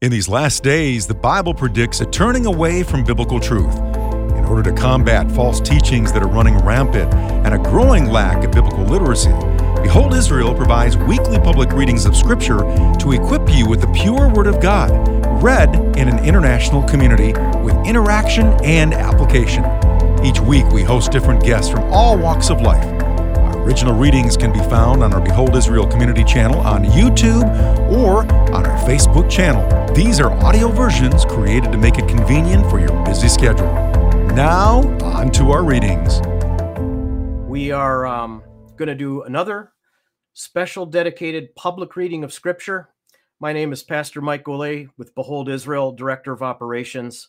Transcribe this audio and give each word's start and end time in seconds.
In 0.00 0.12
these 0.12 0.28
last 0.28 0.62
days, 0.62 1.08
the 1.08 1.14
Bible 1.14 1.52
predicts 1.52 2.00
a 2.00 2.06
turning 2.06 2.46
away 2.46 2.84
from 2.84 3.02
biblical 3.02 3.40
truth. 3.40 3.74
In 3.78 4.44
order 4.44 4.62
to 4.62 4.72
combat 4.72 5.28
false 5.32 5.60
teachings 5.60 6.12
that 6.12 6.22
are 6.22 6.28
running 6.28 6.56
rampant 6.58 7.12
and 7.12 7.52
a 7.52 7.58
growing 7.58 8.04
lack 8.08 8.44
of 8.44 8.52
biblical 8.52 8.84
literacy, 8.84 9.32
Behold 9.82 10.14
Israel 10.14 10.54
provides 10.54 10.96
weekly 10.96 11.40
public 11.40 11.72
readings 11.72 12.06
of 12.06 12.16
Scripture 12.16 12.58
to 13.00 13.10
equip 13.10 13.52
you 13.52 13.68
with 13.68 13.80
the 13.80 13.88
pure 13.88 14.32
Word 14.32 14.46
of 14.46 14.62
God, 14.62 14.92
read 15.42 15.74
in 15.98 16.08
an 16.08 16.24
international 16.24 16.84
community 16.84 17.32
with 17.64 17.74
interaction 17.84 18.46
and 18.62 18.94
application. 18.94 19.64
Each 20.24 20.38
week, 20.38 20.66
we 20.66 20.84
host 20.84 21.10
different 21.10 21.42
guests 21.42 21.72
from 21.72 21.82
all 21.92 22.16
walks 22.16 22.50
of 22.50 22.60
life. 22.60 22.97
Original 23.64 23.94
readings 23.94 24.36
can 24.36 24.52
be 24.52 24.60
found 24.60 25.02
on 25.02 25.12
our 25.12 25.20
Behold 25.20 25.54
Israel 25.54 25.86
community 25.86 26.24
channel 26.24 26.60
on 26.60 26.84
YouTube 26.84 27.44
or 27.90 28.20
on 28.52 28.64
our 28.64 28.78
Facebook 28.88 29.30
channel. 29.30 29.62
These 29.94 30.20
are 30.20 30.30
audio 30.30 30.68
versions 30.68 31.24
created 31.24 31.72
to 31.72 31.78
make 31.78 31.98
it 31.98 32.08
convenient 32.08 32.68
for 32.70 32.80
your 32.80 33.04
busy 33.04 33.28
schedule. 33.28 33.66
Now, 34.34 34.80
on 35.02 35.30
to 35.32 35.50
our 35.50 35.64
readings. 35.64 36.20
We 37.46 37.72
are 37.72 38.06
um, 38.06 38.42
going 38.76 38.88
to 38.88 38.94
do 38.94 39.22
another 39.22 39.72
special 40.32 40.86
dedicated 40.86 41.54
public 41.54 41.96
reading 41.96 42.24
of 42.24 42.32
Scripture. 42.32 42.88
My 43.40 43.52
name 43.52 43.72
is 43.72 43.82
Pastor 43.82 44.20
Mike 44.20 44.44
Golay 44.44 44.88
with 44.96 45.14
Behold 45.14 45.48
Israel, 45.48 45.92
Director 45.92 46.32
of 46.32 46.42
Operations. 46.42 47.28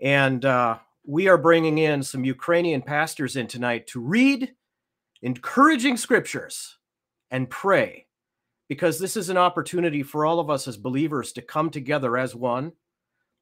And 0.00 0.44
uh, 0.44 0.78
we 1.04 1.28
are 1.28 1.38
bringing 1.38 1.78
in 1.78 2.02
some 2.02 2.24
Ukrainian 2.24 2.82
pastors 2.82 3.36
in 3.36 3.46
tonight 3.46 3.86
to 3.88 4.00
read 4.00 4.52
encouraging 5.22 5.96
scriptures 5.96 6.78
and 7.30 7.48
pray 7.48 8.06
because 8.68 8.98
this 8.98 9.16
is 9.16 9.28
an 9.28 9.36
opportunity 9.36 10.02
for 10.02 10.24
all 10.24 10.40
of 10.40 10.50
us 10.50 10.66
as 10.66 10.76
believers 10.76 11.32
to 11.32 11.42
come 11.42 11.70
together 11.70 12.16
as 12.16 12.34
one, 12.34 12.72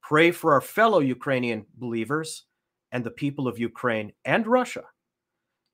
pray 0.03 0.31
for 0.31 0.55
our 0.55 0.61
fellow 0.61 0.99
Ukrainian 0.99 1.67
believers 1.77 2.45
and 2.93 3.05
the 3.05 3.11
people 3.11 3.47
of 3.47 3.59
Ukraine 3.59 4.13
and 4.25 4.47
Russia, 4.47 4.85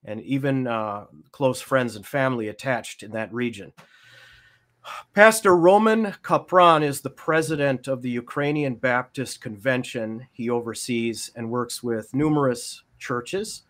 and 0.05 0.21
even 0.21 0.67
uh, 0.67 1.05
close 1.31 1.59
friends 1.59 1.95
and 1.95 2.05
family 2.05 2.49
attached 2.49 3.03
in 3.03 3.11
that 3.11 3.33
region. 3.33 3.73
Pastor 5.13 5.55
Roman 5.55 6.13
Kapran 6.23 6.83
is 6.83 7.01
the 7.01 7.09
president 7.09 7.87
of 7.87 8.01
the 8.01 8.11
Ukrainian 8.11 8.75
Baptist 8.75 9.41
Convention. 9.41 10.27
He 10.31 10.49
oversees 10.49 11.31
and 11.35 11.49
works 11.49 11.83
with 11.83 12.13
numerous 12.13 12.83
churches, 12.99 13.63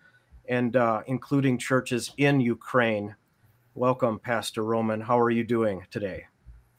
and 0.48 0.76
uh, 0.76 1.02
including 1.08 1.58
churches 1.58 2.12
in 2.18 2.40
Ukraine. 2.40 3.16
Welcome, 3.76 4.20
Pastor 4.20 4.64
Roman. 4.64 5.02
How 5.02 5.20
are 5.20 5.30
you 5.30 5.44
doing 5.44 5.86
today? 5.92 6.26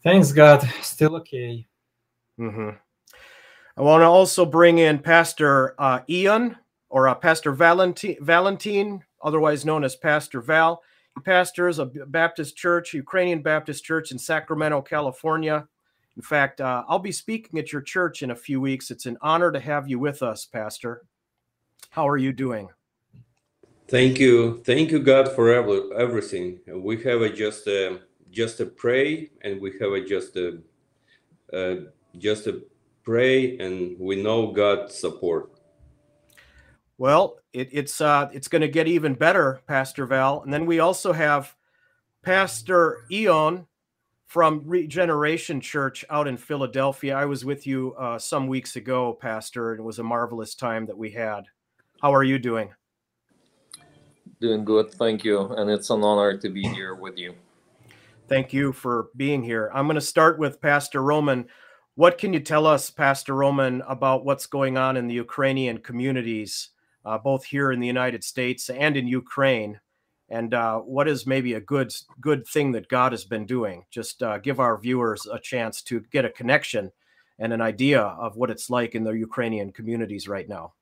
Thanks, 0.03 0.33
God. 0.33 0.69
Still 0.81 1.17
okay. 1.17 1.67
Mm-hmm. 2.39 2.71
I 3.77 3.83
want 3.83 4.01
to 4.03 4.07
also 4.07 4.45
bring 4.45 4.79
in 4.79 4.99
Pastor 4.99 5.75
uh, 5.79 6.01
Ian 6.09 6.57
or 6.89 7.09
uh, 7.09 7.15
Pastor 7.15 7.53
Valentine, 7.53 8.17
Valentine, 8.21 9.05
otherwise 9.23 9.65
known 9.65 9.85
as 9.85 9.95
Pastor 9.97 10.41
Val. 10.41 10.83
He 11.15 11.21
pastors 11.23 11.79
a 11.79 11.87
Baptist 11.87 12.57
church, 12.57 12.95
Ukrainian 12.95 13.43
Baptist 13.43 13.85
church 13.85 14.11
in 14.11 14.19
Sacramento, 14.19 14.83
California. 14.83 15.69
In 16.17 16.23
fact, 16.23 16.61
uh, 16.61 16.83
I'll 16.89 16.99
be 16.99 17.13
speaking 17.13 17.61
at 17.61 17.73
your 17.73 17.83
church 17.83 18.25
in 18.25 18.33
a 18.33 18.37
few 18.37 18.61
weeks. 18.61 18.91
It's 18.91 19.07
an 19.07 19.19
honor 19.21 19.53
to 19.53 19.61
have 19.61 19.89
you 19.89 20.01
with 20.01 20.23
us, 20.23 20.45
Pastor. 20.45 21.03
How 21.91 22.09
are 22.09 22.17
you 22.17 22.33
doing? 22.33 22.69
Thank 23.89 24.19
you, 24.19 24.63
thank 24.65 24.91
you, 24.91 24.99
God, 24.99 25.33
for 25.33 25.51
every, 25.51 25.81
everything. 25.97 26.61
We 26.67 27.03
have 27.05 27.23
a 27.23 27.31
just 27.31 27.67
a, 27.67 28.01
just 28.31 28.61
a 28.61 28.67
pray, 28.67 29.31
and 29.41 29.61
we 29.63 29.73
have 29.81 29.93
a 29.93 30.05
just 30.05 30.37
a 30.37 30.59
uh, 31.53 31.77
just 32.19 32.47
a 32.47 32.63
pray, 33.03 33.57
and 33.57 33.99
we 33.99 34.23
know 34.23 34.53
God's 34.53 34.95
support. 34.95 35.53
Well, 36.99 37.39
it, 37.55 37.71
it's 37.73 38.03
uh, 38.03 38.29
it's 38.31 38.49
going 38.49 38.61
to 38.61 38.69
get 38.69 38.89
even 38.89 39.15
better, 39.15 39.63
Pastor 39.67 40.05
Val. 40.05 40.43
And 40.43 40.53
then 40.53 40.67
we 40.67 40.81
also 40.81 41.15
have 41.15 41.55
Pastor 42.23 43.07
Eon 43.11 43.67
from 44.27 44.63
Regeneration 44.67 45.63
Church 45.63 46.05
out 46.11 46.29
in 46.29 46.37
Philadelphia. 46.37 47.17
I 47.17 47.25
was 47.25 47.47
with 47.47 47.67
you 47.67 47.95
uh, 47.95 48.19
some 48.19 48.49
weeks 48.49 48.77
ago, 48.77 49.15
Pastor, 49.15 49.71
and 49.71 49.81
it 49.81 49.85
was 49.85 49.99
a 49.99 50.05
marvelous 50.05 50.55
time 50.55 50.85
that 50.87 50.99
we 50.99 51.11
had. 51.11 51.45
How 52.03 52.15
are 52.15 52.25
you 52.25 52.39
doing? 52.39 52.69
Doing 54.41 54.65
good, 54.65 54.93
thank 54.93 55.25
you. 55.25 55.49
And 55.55 55.71
it's 55.71 55.91
an 55.91 56.03
honor 56.03 56.37
to 56.37 56.49
be 56.49 56.63
here 56.63 56.95
with 56.95 57.19
you. 57.19 57.35
Thank 58.29 58.53
you 58.53 58.73
for 58.73 59.09
being 59.17 59.43
here. 59.43 59.71
I'm 59.75 59.87
going 59.87 59.95
to 59.95 60.01
start 60.01 60.39
with 60.39 60.61
Pastor 60.61 61.03
Roman. 61.03 61.47
What 61.95 62.19
can 62.19 62.33
you 62.33 62.41
tell 62.41 62.67
us, 62.67 62.91
Pastor 62.91 63.35
Roman, 63.35 63.83
about 63.89 64.25
what's 64.25 64.47
going 64.47 64.77
on 64.77 64.97
in 64.97 65.09
the 65.09 65.15
Ukrainian 65.15 65.79
communities? 65.79 66.71
uh, 67.09 67.17
both 67.17 67.45
here 67.45 67.73
in 67.73 67.81
the 67.81 67.87
United 67.87 68.23
States 68.23 68.69
and 68.69 68.97
in 68.97 69.07
Ukraine. 69.07 69.81
And 70.29 70.53
uh, 70.53 70.79
what 70.81 71.09
is 71.09 71.27
maybe 71.27 71.55
a 71.55 71.61
good 71.61 71.91
good 72.21 72.47
thing 72.47 72.73
that 72.73 72.89
God 72.89 73.13
has 73.13 73.25
been 73.25 73.47
doing? 73.47 73.85
Just 73.91 74.23
uh, 74.23 74.37
give 74.39 74.61
our 74.61 74.79
viewers 74.79 75.27
a 75.27 75.39
chance 75.39 75.81
to 75.85 76.01
get 76.13 76.27
a 76.27 76.31
connection 76.31 76.93
and 77.39 77.53
an 77.53 77.63
idea 77.63 78.03
of 78.03 78.37
what 78.37 78.51
it's 78.51 78.69
like 78.69 78.95
in 78.95 79.05
the 79.05 79.13
Ukrainian 79.13 79.73
communities 79.73 80.29
right 80.29 80.47
now. 80.49 80.75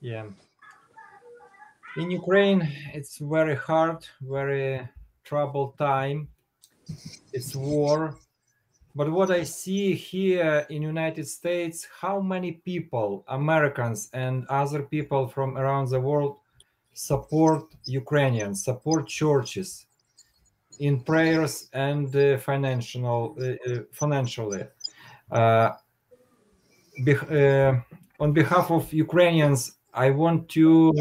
Yeah. 0.00 0.24
In 1.96 2.10
Ukraine, 2.10 2.68
it's 2.94 3.18
very 3.18 3.56
hard, 3.56 4.06
very 4.20 4.88
troubled 5.24 5.76
time. 5.78 6.28
It's 7.32 7.54
war, 7.54 8.16
but 8.94 9.10
what 9.10 9.30
i 9.30 9.42
see 9.42 9.94
here 9.94 10.66
in 10.68 10.82
united 10.82 11.26
states 11.26 11.86
how 12.00 12.20
many 12.20 12.52
people 12.52 13.24
americans 13.28 14.10
and 14.12 14.46
other 14.48 14.82
people 14.82 15.28
from 15.28 15.56
around 15.56 15.88
the 15.88 16.00
world 16.00 16.38
support 16.92 17.64
ukrainians 17.84 18.64
support 18.64 19.06
churches 19.06 19.86
in 20.80 21.00
prayers 21.00 21.68
and 21.72 22.14
uh, 22.16 22.38
financial 22.38 23.36
uh, 23.40 23.70
uh 23.70 23.78
financially 23.92 24.64
uh, 25.30 25.70
be, 27.04 27.14
uh, 27.14 27.74
on 28.18 28.32
behalf 28.32 28.70
of 28.70 28.92
ukrainians 28.92 29.78
i 29.94 30.10
want 30.10 30.48
to 30.48 30.92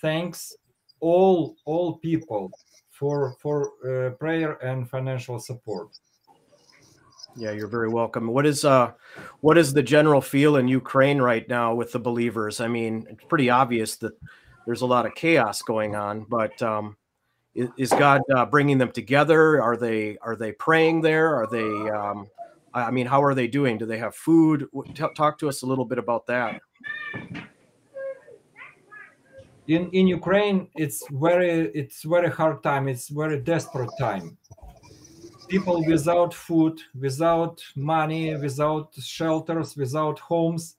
thanks 0.00 0.54
all 1.00 1.56
all 1.64 1.98
people 1.98 2.50
for 2.90 3.36
for 3.40 3.72
uh, 3.84 4.10
prayer 4.16 4.54
and 4.64 4.88
financial 4.88 5.38
support 5.38 5.88
yeah, 7.36 7.52
you're 7.52 7.68
very 7.68 7.90
welcome. 7.90 8.28
What 8.28 8.46
is 8.46 8.64
uh 8.64 8.92
what 9.40 9.58
is 9.58 9.72
the 9.72 9.82
general 9.82 10.20
feel 10.20 10.56
in 10.56 10.68
Ukraine 10.68 11.20
right 11.20 11.46
now 11.48 11.74
with 11.74 11.92
the 11.92 11.98
believers? 11.98 12.60
I 12.60 12.68
mean, 12.68 13.06
it's 13.10 13.24
pretty 13.24 13.50
obvious 13.50 13.96
that 13.96 14.14
there's 14.64 14.80
a 14.80 14.86
lot 14.86 15.06
of 15.06 15.14
chaos 15.14 15.60
going 15.62 15.94
on, 15.94 16.24
but 16.28 16.60
um 16.62 16.96
is, 17.54 17.88
God 17.90 18.20
uh, 18.34 18.44
bringing 18.44 18.76
them 18.76 18.92
together? 18.92 19.62
Are 19.62 19.76
they 19.76 20.18
are 20.22 20.36
they 20.36 20.52
praying 20.52 21.02
there? 21.02 21.34
Are 21.34 21.46
they 21.46 21.90
um 21.90 22.26
I 22.72 22.90
mean, 22.90 23.06
how 23.06 23.22
are 23.22 23.34
they 23.34 23.48
doing? 23.48 23.78
Do 23.78 23.86
they 23.86 23.98
have 23.98 24.14
food? 24.14 24.68
talk 24.94 25.38
to 25.38 25.48
us 25.48 25.62
a 25.62 25.66
little 25.66 25.86
bit 25.86 25.98
about 25.98 26.26
that. 26.26 26.60
In 29.68 29.90
in 29.90 30.06
Ukraine, 30.06 30.68
it's 30.76 31.02
very 31.10 31.70
it's 31.74 32.02
very 32.02 32.30
hard 32.30 32.62
time. 32.62 32.88
It's 32.88 33.08
very 33.08 33.40
desperate 33.40 33.90
time 33.98 34.38
people 35.48 35.84
without 35.84 36.34
food, 36.34 36.80
without 36.98 37.62
money, 37.74 38.34
without 38.36 38.94
shelters, 38.94 39.76
without 39.76 40.18
homes, 40.18 40.76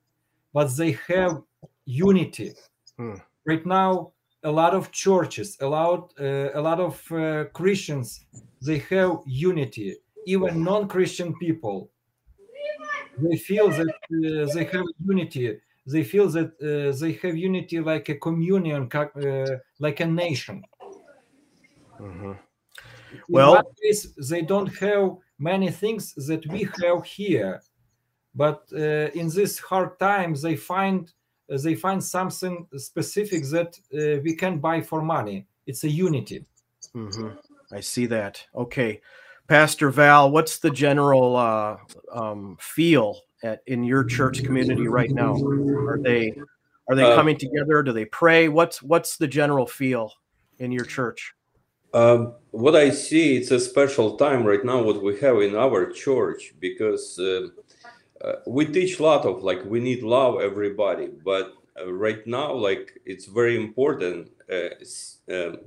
but 0.53 0.75
they 0.75 0.97
have 1.07 1.41
unity. 1.85 2.53
Hmm. 2.97 3.15
Right 3.45 3.65
now, 3.65 4.11
a 4.43 4.51
lot 4.51 4.73
of 4.73 4.91
churches, 4.91 5.57
a 5.61 5.67
lot, 5.67 6.13
uh, 6.19 6.49
a 6.53 6.61
lot 6.61 6.79
of 6.79 7.11
uh, 7.11 7.45
Christians, 7.53 8.25
they 8.61 8.79
have 8.89 9.19
unity. 9.25 9.95
Even 10.25 10.63
non-Christian 10.63 11.33
people, 11.35 11.89
they 13.17 13.37
feel 13.37 13.69
that 13.69 13.87
uh, 13.87 14.53
they 14.53 14.65
have 14.65 14.85
unity. 15.05 15.59
They 15.87 16.03
feel 16.03 16.27
that 16.29 16.51
uh, 16.61 16.97
they 16.99 17.13
have 17.23 17.37
unity 17.37 17.79
like 17.79 18.09
a 18.09 18.15
communion, 18.15 18.89
uh, 18.93 19.45
like 19.79 19.99
a 20.01 20.05
nation. 20.05 20.63
Mm-hmm. 21.99 22.33
Well 23.29 23.63
case, 23.81 24.07
they 24.29 24.41
don't 24.41 24.67
have 24.77 25.15
many 25.39 25.71
things 25.71 26.13
that 26.27 26.45
we 26.47 26.67
have 26.81 27.05
here 27.05 27.61
but 28.37 28.67
uh, 28.71 29.09
in 29.15 29.29
this 29.29 29.57
hard 29.57 29.99
times 29.99 30.41
they 30.41 30.55
find 30.55 31.11
uh, 31.51 31.57
they 31.57 31.75
find 31.75 32.01
something 32.01 32.67
specific 32.77 33.43
that 33.45 33.77
uh, 33.93 34.21
we 34.23 34.35
can 34.35 34.59
buy 34.59 34.79
for 34.79 35.01
money. 35.01 35.47
It's 35.65 35.83
a 35.83 35.89
unity. 35.89 36.45
Mm-hmm. 36.95 37.29
i 37.71 37.79
see 37.81 38.05
that. 38.05 38.45
Okay. 38.55 39.01
Pastor 39.47 39.89
val 39.89 40.29
what's 40.29 40.59
the 40.59 40.69
general 40.69 41.35
uh, 41.35 41.77
um, 42.11 42.57
feel 42.59 43.21
at 43.43 43.61
in 43.67 43.83
your 43.83 44.03
church 44.03 44.43
community 44.43 44.87
right 44.87 45.11
now? 45.11 45.35
Are 45.35 45.99
they 46.01 46.33
are 46.89 46.95
they 46.95 47.03
uh, 47.03 47.15
coming 47.15 47.37
together? 47.37 47.83
Do 47.83 47.91
they 47.91 48.05
pray? 48.05 48.47
What's 48.47 48.81
what's 48.81 49.17
the 49.17 49.27
general 49.27 49.65
feel 49.65 50.13
in 50.59 50.71
your 50.71 50.85
church? 50.85 51.33
Um, 51.93 52.33
what 52.51 52.75
I 52.75 52.89
see, 52.89 53.37
it's 53.37 53.51
a 53.51 53.59
special 53.59 54.17
time 54.17 54.43
right 54.43 54.63
now. 54.63 54.81
What 54.81 55.01
we 55.01 55.19
have 55.19 55.41
in 55.41 55.55
our 55.55 55.91
church, 55.91 56.53
because 56.59 57.17
uh, 57.19 57.47
uh, 58.21 58.33
we 58.45 58.65
teach 58.65 58.99
a 58.99 59.03
lot 59.03 59.25
of 59.25 59.43
like 59.43 59.63
we 59.65 59.79
need 59.79 60.03
love 60.03 60.41
everybody, 60.41 61.07
but 61.07 61.53
uh, 61.79 61.91
right 61.91 62.25
now 62.25 62.53
like 62.53 62.99
it's 63.05 63.25
very 63.25 63.55
important 63.55 64.31
uh, 64.51 64.69
um, 65.31 65.57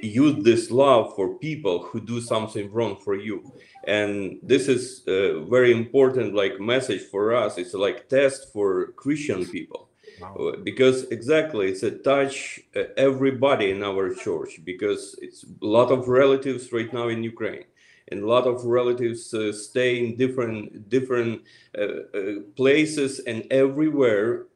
use 0.00 0.42
this 0.44 0.70
love 0.70 1.14
for 1.14 1.38
people 1.38 1.82
who 1.82 2.00
do 2.00 2.20
something 2.20 2.70
wrong 2.72 2.96
for 2.96 3.16
you 3.16 3.52
and 3.84 4.38
this 4.42 4.68
is 4.68 5.02
a 5.06 5.44
very 5.48 5.72
important 5.72 6.34
like 6.34 6.60
message 6.60 7.02
for 7.02 7.34
us. 7.34 7.58
It's 7.58 7.74
like 7.74 8.08
test 8.08 8.52
for 8.52 8.92
christian 8.92 9.44
people. 9.46 9.88
Uh, 10.22 10.56
because 10.62 11.04
exactly 11.10 11.68
it's 11.68 11.82
a 11.82 11.90
touch 11.90 12.60
uh, 12.76 12.82
everybody 12.96 13.72
in 13.72 13.82
our 13.82 14.14
church 14.14 14.60
because 14.64 15.18
it's 15.20 15.42
a 15.42 15.66
lot 15.66 15.90
of 15.90 16.06
relatives 16.06 16.72
right 16.72 16.92
now 16.92 17.08
in 17.08 17.24
ukraine. 17.24 17.64
And 18.08 18.22
a 18.22 18.26
lot 18.26 18.46
of 18.46 18.64
relatives 18.64 19.32
uh, 19.34 19.52
stay 19.52 19.98
in 20.04 20.16
different 20.16 20.88
different 20.88 21.42
uh, 21.76 21.82
uh, 21.82 22.40
places. 22.54 23.20
And 23.20 23.46
everywhere 23.50 24.46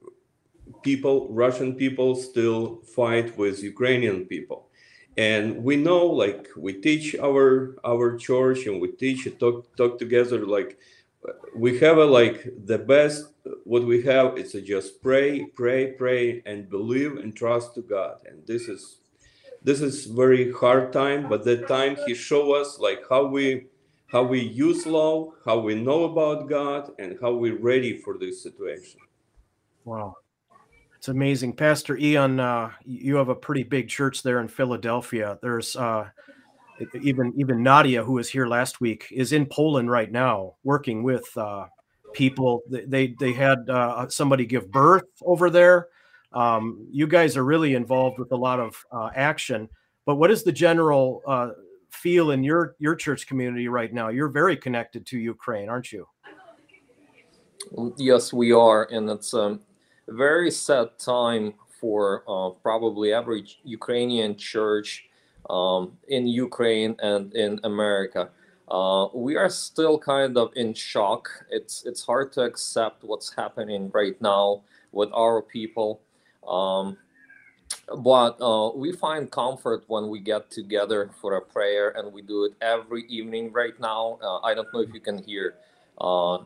people 0.82 1.28
russian 1.30 1.74
people 1.74 2.14
still 2.14 2.80
fight 2.94 3.36
with 3.36 3.62
ukrainian 3.62 4.24
people 4.24 4.65
and 5.16 5.62
we 5.64 5.76
know 5.76 6.04
like 6.06 6.48
we 6.56 6.72
teach 6.72 7.14
our 7.16 7.76
our 7.84 8.16
church 8.16 8.66
and 8.66 8.80
we 8.80 8.88
teach 8.88 9.26
talk 9.38 9.74
talk 9.76 9.98
together 9.98 10.46
like 10.46 10.78
we 11.54 11.78
have 11.78 11.98
a 11.98 12.04
like 12.04 12.46
the 12.66 12.78
best 12.78 13.32
what 13.64 13.84
we 13.84 14.02
have 14.02 14.36
is 14.36 14.52
just 14.52 15.02
pray 15.02 15.44
pray 15.54 15.92
pray 15.92 16.42
and 16.46 16.68
believe 16.68 17.16
and 17.16 17.34
trust 17.34 17.74
to 17.74 17.82
god 17.82 18.18
and 18.26 18.46
this 18.46 18.68
is 18.68 18.98
this 19.62 19.80
is 19.80 20.06
very 20.06 20.52
hard 20.52 20.92
time 20.92 21.28
but 21.28 21.44
that 21.44 21.66
time 21.66 21.96
he 22.06 22.14
show 22.14 22.52
us 22.52 22.78
like 22.78 23.02
how 23.08 23.24
we 23.24 23.66
how 24.12 24.22
we 24.22 24.40
use 24.40 24.86
love 24.86 25.32
how 25.44 25.58
we 25.58 25.74
know 25.74 26.04
about 26.04 26.48
god 26.48 26.90
and 26.98 27.18
how 27.20 27.32
we're 27.32 27.58
ready 27.58 27.96
for 27.98 28.18
this 28.18 28.42
situation 28.42 29.00
Wow. 29.84 30.16
It's 31.06 31.12
amazing. 31.12 31.52
Pastor 31.52 31.96
Ian, 31.96 32.40
uh, 32.40 32.72
you 32.84 33.14
have 33.14 33.28
a 33.28 33.34
pretty 33.36 33.62
big 33.62 33.88
church 33.88 34.24
there 34.24 34.40
in 34.40 34.48
Philadelphia. 34.48 35.38
There's 35.40 35.76
uh, 35.76 36.08
even 37.00 37.32
even 37.36 37.62
Nadia, 37.62 38.02
who 38.02 38.14
was 38.14 38.28
here 38.28 38.48
last 38.48 38.80
week, 38.80 39.06
is 39.12 39.32
in 39.32 39.46
Poland 39.46 39.88
right 39.88 40.10
now, 40.10 40.56
working 40.64 41.04
with 41.04 41.24
uh, 41.36 41.66
people. 42.12 42.62
They 42.68 43.14
they, 43.20 43.32
had 43.32 43.70
uh, 43.70 44.08
somebody 44.08 44.46
give 44.46 44.72
birth 44.72 45.04
over 45.22 45.48
there. 45.48 45.86
Um, 46.32 46.88
you 46.90 47.06
guys 47.06 47.36
are 47.36 47.44
really 47.44 47.76
involved 47.76 48.18
with 48.18 48.32
a 48.32 48.36
lot 48.36 48.58
of 48.58 48.74
uh, 48.90 49.10
action. 49.14 49.68
But 50.06 50.16
what 50.16 50.32
is 50.32 50.42
the 50.42 50.50
general 50.50 51.22
uh, 51.24 51.50
feel 51.88 52.32
in 52.32 52.42
your 52.42 52.74
your 52.80 52.96
church 52.96 53.28
community 53.28 53.68
right 53.68 53.94
now? 53.94 54.08
You're 54.08 54.26
very 54.26 54.56
connected 54.56 55.06
to 55.06 55.18
Ukraine, 55.20 55.68
aren't 55.68 55.92
you? 55.92 56.08
Yes, 57.96 58.32
we 58.32 58.50
are, 58.50 58.88
and 58.90 59.08
it's 59.08 59.32
a 59.32 59.60
very 60.08 60.50
sad 60.50 60.98
time 60.98 61.54
for 61.80 62.24
uh, 62.28 62.50
probably 62.62 63.12
every 63.12 63.46
Ukrainian 63.64 64.36
church 64.36 65.04
um, 65.50 65.96
in 66.08 66.26
Ukraine 66.26 66.96
and 67.00 67.34
in 67.34 67.60
America. 67.64 68.30
Uh, 68.68 69.06
we 69.14 69.36
are 69.36 69.48
still 69.48 69.98
kind 69.98 70.36
of 70.36 70.50
in 70.56 70.74
shock. 70.74 71.28
It's 71.50 71.84
it's 71.86 72.04
hard 72.04 72.32
to 72.32 72.42
accept 72.42 73.04
what's 73.04 73.32
happening 73.32 73.90
right 73.94 74.20
now 74.20 74.62
with 74.90 75.10
our 75.12 75.40
people. 75.42 76.00
Um, 76.46 76.96
but 77.98 78.40
uh, 78.40 78.70
we 78.74 78.92
find 78.92 79.30
comfort 79.30 79.84
when 79.86 80.08
we 80.08 80.18
get 80.18 80.50
together 80.50 81.10
for 81.20 81.36
a 81.36 81.40
prayer, 81.40 81.90
and 81.96 82.12
we 82.12 82.22
do 82.22 82.44
it 82.44 82.54
every 82.60 83.02
evening 83.04 83.52
right 83.52 83.78
now. 83.78 84.18
Uh, 84.22 84.38
I 84.40 84.54
don't 84.54 84.72
know 84.74 84.80
if 84.80 84.92
you 84.92 85.00
can 85.00 85.18
hear 85.22 85.54
uh, 85.98 86.38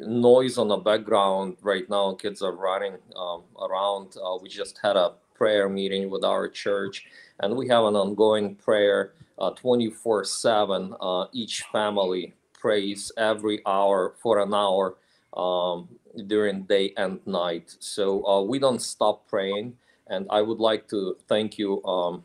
noise 0.00 0.58
on 0.58 0.68
the 0.68 0.76
background 0.76 1.56
right 1.62 1.88
now. 1.88 2.14
Kids 2.14 2.42
are 2.42 2.52
running 2.52 2.96
um, 3.16 3.42
around. 3.60 4.16
Uh, 4.22 4.36
we 4.40 4.48
just 4.48 4.78
had 4.82 4.96
a 4.96 5.12
prayer 5.34 5.68
meeting 5.68 6.10
with 6.10 6.24
our 6.24 6.48
church, 6.48 7.06
and 7.40 7.56
we 7.56 7.68
have 7.68 7.84
an 7.84 7.96
ongoing 7.96 8.54
prayer 8.56 9.12
24 9.56 10.24
7. 10.24 10.94
Uh, 11.00 11.26
each 11.32 11.62
family 11.72 12.34
prays 12.52 13.12
every 13.16 13.60
hour 13.66 14.14
for 14.22 14.40
an 14.40 14.52
hour 14.54 14.96
um, 15.36 15.88
during 16.26 16.62
day 16.62 16.92
and 16.96 17.20
night. 17.26 17.76
So 17.78 18.26
uh, 18.26 18.42
we 18.42 18.58
don't 18.58 18.80
stop 18.80 19.28
praying. 19.28 19.76
And 20.08 20.26
I 20.30 20.40
would 20.40 20.58
like 20.58 20.88
to 20.88 21.16
thank 21.28 21.58
you, 21.58 21.84
um, 21.84 22.22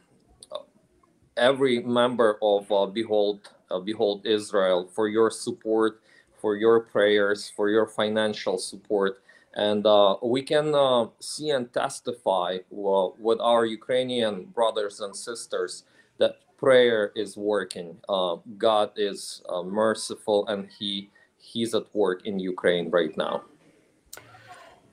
every 1.35 1.79
member 1.79 2.37
of 2.41 2.71
uh, 2.71 2.85
Behold, 2.85 3.49
uh, 3.69 3.79
Behold 3.79 4.25
Israel, 4.25 4.87
for 4.93 5.07
your 5.07 5.31
support 5.31 6.01
for 6.41 6.55
your 6.55 6.81
prayers, 6.81 7.51
for 7.55 7.69
your 7.69 7.85
financial 7.85 8.57
support. 8.57 9.21
And 9.53 9.85
uh, 9.85 10.15
we 10.23 10.41
can 10.41 10.73
uh, 10.73 11.07
see 11.19 11.51
and 11.51 11.71
testify 11.73 12.59
well, 12.69 13.15
with 13.19 13.39
our 13.39 13.65
Ukrainian 13.65 14.45
brothers 14.45 15.01
and 15.01 15.15
sisters 15.15 15.83
that 16.17 16.39
prayer 16.57 17.11
is 17.15 17.37
working. 17.37 17.97
Uh, 18.09 18.37
God 18.57 18.91
is 18.95 19.41
uh, 19.49 19.61
merciful 19.63 20.47
and 20.47 20.69
he 20.79 21.09
He's 21.41 21.73
at 21.73 21.93
work 21.93 22.25
in 22.25 22.39
Ukraine 22.39 22.91
right 22.91 23.15
now. 23.17 23.43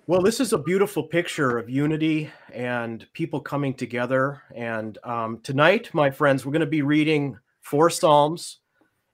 Well, 0.06 0.22
this 0.22 0.40
is 0.40 0.54
a 0.54 0.58
beautiful 0.58 1.02
picture 1.02 1.58
of 1.58 1.68
unity 1.68 2.30
and 2.54 3.06
people 3.12 3.40
coming 3.40 3.74
together. 3.74 4.42
And 4.56 4.96
um, 5.04 5.40
tonight, 5.42 5.90
my 5.92 6.10
friends, 6.10 6.46
we're 6.46 6.52
going 6.52 6.60
to 6.60 6.66
be 6.66 6.80
reading 6.80 7.38
four 7.60 7.90
Psalms 7.90 8.60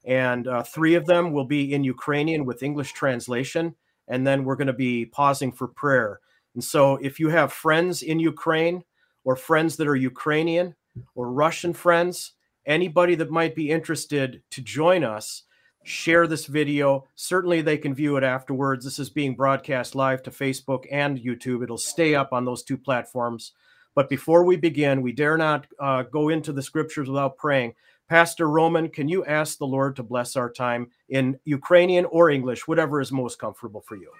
and 0.04 0.46
uh, 0.46 0.62
three 0.62 0.94
of 0.94 1.06
them 1.06 1.32
will 1.32 1.46
be 1.46 1.72
in 1.72 1.84
Ukrainian 1.84 2.44
with 2.44 2.62
English 2.62 2.92
translation. 2.92 3.74
And 4.06 4.26
then 4.26 4.44
we're 4.44 4.56
going 4.56 4.66
to 4.66 4.74
be 4.74 5.06
pausing 5.06 5.50
for 5.50 5.66
prayer. 5.66 6.20
And 6.54 6.62
so, 6.62 6.96
if 6.96 7.18
you 7.18 7.30
have 7.30 7.52
friends 7.52 8.02
in 8.02 8.20
Ukraine 8.20 8.84
or 9.24 9.34
friends 9.34 9.76
that 9.76 9.88
are 9.88 9.96
Ukrainian 9.96 10.76
or 11.14 11.32
Russian 11.32 11.72
friends, 11.72 12.32
anybody 12.66 13.14
that 13.16 13.30
might 13.30 13.54
be 13.54 13.70
interested 13.70 14.42
to 14.50 14.60
join 14.60 15.04
us, 15.04 15.44
share 15.84 16.26
this 16.26 16.46
video. 16.46 17.06
Certainly, 17.14 17.62
they 17.62 17.78
can 17.78 17.94
view 17.94 18.16
it 18.16 18.24
afterwards. 18.24 18.84
This 18.84 18.98
is 18.98 19.08
being 19.08 19.34
broadcast 19.34 19.94
live 19.94 20.22
to 20.24 20.30
Facebook 20.30 20.84
and 20.90 21.18
YouTube. 21.18 21.64
It'll 21.64 21.78
stay 21.78 22.14
up 22.14 22.32
on 22.32 22.44
those 22.44 22.62
two 22.62 22.76
platforms. 22.76 23.52
But 23.94 24.08
before 24.08 24.44
we 24.44 24.56
begin, 24.56 25.02
we 25.02 25.12
dare 25.12 25.38
not 25.38 25.66
uh, 25.80 26.02
go 26.02 26.28
into 26.28 26.52
the 26.52 26.62
scriptures 26.62 27.08
without 27.08 27.38
praying. 27.38 27.74
Pastor 28.08 28.48
Roman, 28.50 28.88
can 28.88 29.08
you 29.08 29.24
ask 29.24 29.58
the 29.58 29.66
Lord 29.66 29.96
to 29.96 30.02
bless 30.02 30.36
our 30.36 30.50
time 30.50 30.88
in 31.08 31.38
Ukrainian 31.44 32.04
or 32.06 32.30
English, 32.30 32.68
whatever 32.68 33.00
is 33.00 33.10
most 33.10 33.38
comfortable 33.38 33.82
for 33.88 33.96
you? 33.96 34.10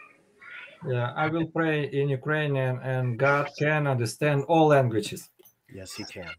Yeah, 0.89 1.13
I 1.17 1.29
will 1.29 1.47
pray 1.47 1.91
in 1.93 2.09
Ukrainian, 2.09 2.79
and 2.83 3.19
God 3.19 3.51
can 3.59 3.87
understand 3.87 4.45
all 4.49 4.67
languages. 4.69 5.31
Yes, 5.75 5.93
He 5.95 6.05
can. 6.05 6.31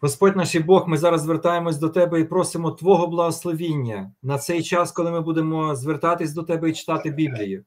Господь 0.00 0.36
наш 0.36 0.54
і 0.54 0.60
Бог, 0.60 0.88
ми 0.88 0.98
зараз 0.98 1.22
звертаємось 1.22 1.78
до 1.78 1.88
Тебе 1.88 2.20
і 2.20 2.24
просимо 2.24 2.70
Твого 2.70 3.06
благословіння 3.06 4.12
на 4.22 4.38
цей 4.38 4.62
час, 4.62 4.92
коли 4.92 5.10
ми 5.10 5.20
будемо 5.20 5.74
звертатись 5.74 6.32
до 6.32 6.42
Тебе 6.42 6.70
і 6.70 6.72
читати 6.72 7.10
Біблію. 7.10 7.64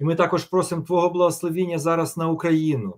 І 0.00 0.04
ми 0.04 0.14
також 0.14 0.44
просимо 0.44 0.82
Твого 0.82 1.10
благословіння 1.10 1.78
зараз 1.78 2.16
на 2.16 2.28
Україну. 2.28 2.96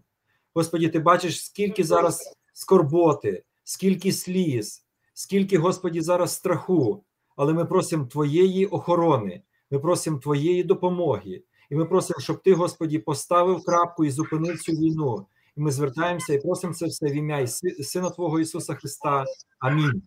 Господі, 0.54 0.88
ти 0.88 0.98
бачиш, 0.98 1.44
скільки 1.44 1.84
зараз 1.84 2.36
скорботи, 2.52 3.42
скільки 3.64 4.12
сліз, 4.12 4.86
скільки, 5.14 5.58
Господі, 5.58 6.00
зараз 6.00 6.34
страху. 6.34 7.04
Але 7.36 7.52
ми 7.52 7.64
просимо 7.64 8.04
Твоєї 8.04 8.66
охорони, 8.66 9.42
ми 9.70 9.78
просимо 9.78 10.18
Твоєї 10.18 10.64
допомоги. 10.64 11.42
І 11.70 11.74
ми 11.74 11.84
просимо, 11.84 12.20
щоб 12.20 12.42
Ти, 12.42 12.54
Господі, 12.54 12.98
поставив 12.98 13.64
крапку 13.64 14.04
і 14.04 14.10
зупинив 14.10 14.60
цю 14.62 14.72
війну. 14.72 15.26
І 15.56 15.60
ми 15.60 15.70
звертаємося 15.70 16.34
і 16.34 16.40
просимо 16.40 16.74
це 16.74 16.86
все 16.86 17.06
в 17.06 17.12
ім'я 17.16 17.38
і 17.38 17.46
Си- 17.46 17.82
Сина 17.82 18.10
Твого 18.10 18.40
Ісуса 18.40 18.74
Христа. 18.74 19.24
Амінь. 19.58 20.02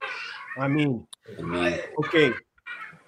Amen. 0.58 1.06
okay. 1.98 2.34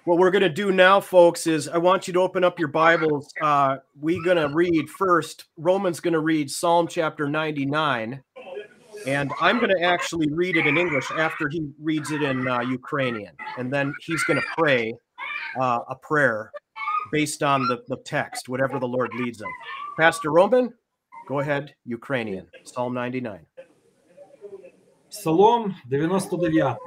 What 0.04 0.18
we're 0.18 0.30
going 0.30 0.40
to 0.40 0.48
do 0.64 0.72
now, 0.72 1.00
folks, 1.00 1.46
is 1.46 1.68
I 1.68 1.78
want 1.78 2.08
you 2.08 2.14
to 2.14 2.20
open 2.22 2.42
up 2.42 2.58
your 2.58 2.68
Bibles. 2.68 3.26
Uh, 3.42 3.76
we're 4.00 4.24
going 4.24 4.38
to 4.38 4.48
read 4.54 4.88
first, 4.88 5.44
Romans 5.58 6.00
going 6.00 6.14
to 6.14 6.20
read 6.20 6.50
Psalm 6.50 6.86
chapter 6.88 7.26
99. 7.26 8.22
And 9.07 9.31
I'm 9.41 9.59
going 9.59 9.75
to 9.75 9.83
actually 9.83 10.29
read 10.31 10.55
it 10.55 10.65
in 10.65 10.77
English 10.77 11.11
after 11.11 11.49
he 11.49 11.69
reads 11.81 12.11
it 12.11 12.21
in 12.21 12.47
uh, 12.47 12.61
Ukrainian. 12.61 13.35
And 13.57 13.71
then 13.73 13.93
he's 14.05 14.23
going 14.23 14.39
to 14.39 14.47
pray 14.57 14.93
uh, 15.59 15.79
a 15.89 15.95
prayer 15.95 16.51
based 17.11 17.43
on 17.43 17.67
the, 17.67 17.83
the 17.87 17.97
text, 17.97 18.49
whatever 18.49 18.79
the 18.79 18.87
Lord 18.87 19.11
leads 19.15 19.41
him. 19.41 19.49
Pastor 19.97 20.31
Roman, 20.31 20.73
go 21.27 21.39
ahead, 21.39 21.75
Ukrainian, 21.85 22.47
Psalm 22.63 22.93
99. 22.93 23.41
Псалом 25.13 25.75
99. 25.85 26.77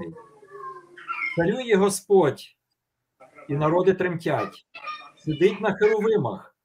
Царює 1.37 1.76
Господь, 1.76 2.43
і 3.49 3.55
народи 3.55 3.95
тремтять, 3.95 4.67
сидить 5.19 5.61
на 5.61 5.73
херовимах, 5.73 6.57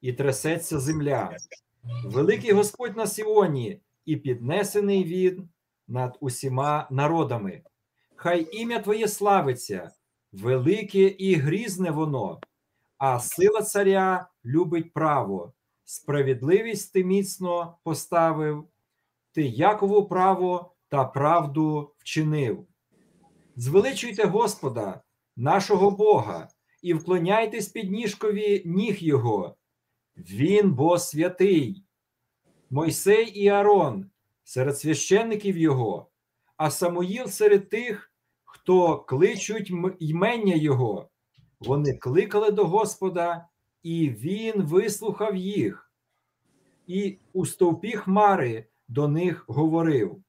і 0.00 0.12
трясеться 0.12 0.78
земля. 0.78 1.36
Великий 2.04 2.52
Господь 2.52 2.96
на 2.96 3.06
Сіоні, 3.06 3.80
і 4.05 4.15
піднесений 4.17 5.03
він 5.03 5.49
над 5.87 6.17
усіма 6.21 6.87
народами. 6.91 7.63
Хай 8.15 8.47
ім'я 8.61 8.79
Твоє 8.79 9.07
славиться, 9.07 9.91
велике 10.31 11.03
і 11.03 11.35
грізне 11.35 11.91
воно. 11.91 12.39
а 12.97 13.19
сила 13.19 13.61
царя 13.61 14.29
любить 14.45 14.93
право. 14.93 15.53
Справедливість 15.85 16.93
ти 16.93 17.03
міцно 17.03 17.77
поставив, 17.83 18.67
ти 19.31 19.43
Якову 19.43 20.05
право 20.07 20.75
та 20.89 21.03
правду 21.05 21.93
вчинив. 21.99 22.67
Звеличуйте 23.55 24.25
Господа, 24.25 25.01
нашого 25.35 25.91
Бога, 25.91 26.49
і 26.81 26.93
вклоняйтесь 26.93 27.67
під 27.67 27.91
ніжкові 27.91 28.61
ніг 28.65 28.97
Його. 29.03 29.55
Він 30.17 30.73
бо 30.73 30.99
святий. 30.99 31.84
Мойсей 32.75 33.25
і 33.25 33.47
Аарон 33.47 34.05
серед 34.43 34.79
священників 34.79 35.57
Його, 35.57 36.07
а 36.57 36.71
Самуїл 36.71 37.27
серед 37.27 37.69
тих, 37.69 38.11
хто 38.43 38.97
кличуть 38.99 39.71
ймення 39.99 40.55
Його. 40.55 41.09
Вони 41.59 41.93
кликали 41.93 42.51
до 42.51 42.65
Господа, 42.65 43.47
і 43.83 44.09
Він 44.09 44.61
вислухав 44.61 45.35
їх, 45.35 45.91
і 46.87 47.17
у 47.33 47.45
стовпі 47.45 47.91
хмари 47.91 48.65
до 48.87 49.07
них 49.07 49.45
говорив. 49.47 50.23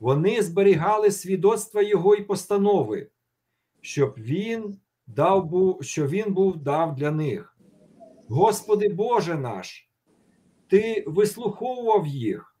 Вони 0.00 0.42
зберігали 0.42 1.10
свідоцтва 1.10 1.82
Його 1.82 2.14
і 2.14 2.22
постанови, 2.22 3.10
щоб 3.80 4.14
він 4.18 4.78
дав 5.06 5.44
був, 5.44 5.84
що 5.84 6.06
він 6.06 6.32
був 6.34 6.56
дав 6.56 6.94
для 6.94 7.10
них. 7.10 7.56
Господи 8.28 8.88
Боже 8.88 9.34
наш, 9.34 9.91
Ти 10.72 11.04
вислуховував 11.06 12.06
їх, 12.06 12.56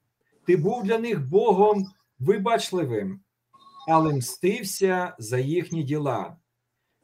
Ти 0.46 0.56
був 0.56 0.84
для 0.84 0.98
них 0.98 1.28
Богом 1.28 1.86
вибачливим, 2.18 3.20
але 3.88 4.14
мстився 4.14 5.16
за 5.18 5.38
їхні 5.38 5.82
діла. 5.82 6.36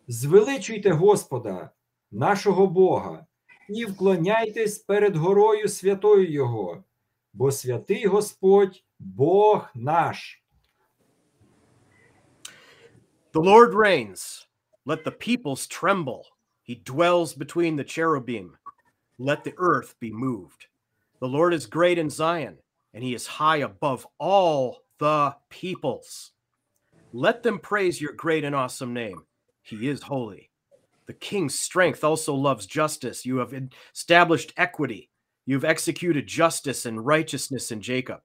Звеличуйте 0.09 0.91
Господа, 0.93 1.71
нашого 2.11 2.67
Бога, 2.67 3.27
і 3.69 3.85
вклоняйтесь 3.85 4.79
перед 4.79 5.17
горою 5.17 5.69
святою 5.69 6.33
Його, 6.33 6.85
бо 7.33 7.53
святий 7.53 8.07
Господь, 8.07 8.85
Бог 8.99 9.71
наш. 9.75 10.45
The 13.33 13.43
Lord 13.43 13.75
reigns. 13.75 14.49
Let 14.87 15.05
the 15.05 15.17
peoples 15.27 15.67
tremble. 15.81 16.23
He 16.69 16.75
dwells 16.85 17.33
between 17.35 17.77
the 17.77 17.85
cherubim. 17.95 18.57
Let 19.19 19.45
the 19.45 19.55
earth 19.57 19.95
be 20.01 20.13
moved. 20.13 20.69
The 21.21 21.29
Lord 21.29 21.53
is 21.53 21.67
great 21.67 21.99
in 21.99 22.11
Zion, 22.11 22.59
and 22.95 23.03
he 23.03 23.15
is 23.15 23.27
high 23.27 23.59
above 23.59 24.07
all 24.19 24.79
the 24.99 25.35
peoples. 25.51 26.33
Let 27.13 27.43
them 27.43 27.59
praise 27.59 28.01
your 28.01 28.13
great 28.13 28.45
and 28.45 28.55
awesome 28.55 28.93
name. 28.93 29.23
He 29.63 29.89
is 29.89 30.03
holy. 30.03 30.51
The 31.07 31.15
king's 31.15 31.59
strength 31.59 32.05
also 32.05 32.35
loves 32.35 32.67
justice. 32.67 33.25
You 33.25 33.39
have 33.39 33.55
established 33.95 34.53
equity. 34.57 35.11
You 35.47 35.55
have 35.55 35.65
executed 35.65 36.27
justice 36.27 36.87
and 36.87 37.05
righteousness 37.05 37.73
in 37.73 37.81
Jacob. 37.81 38.21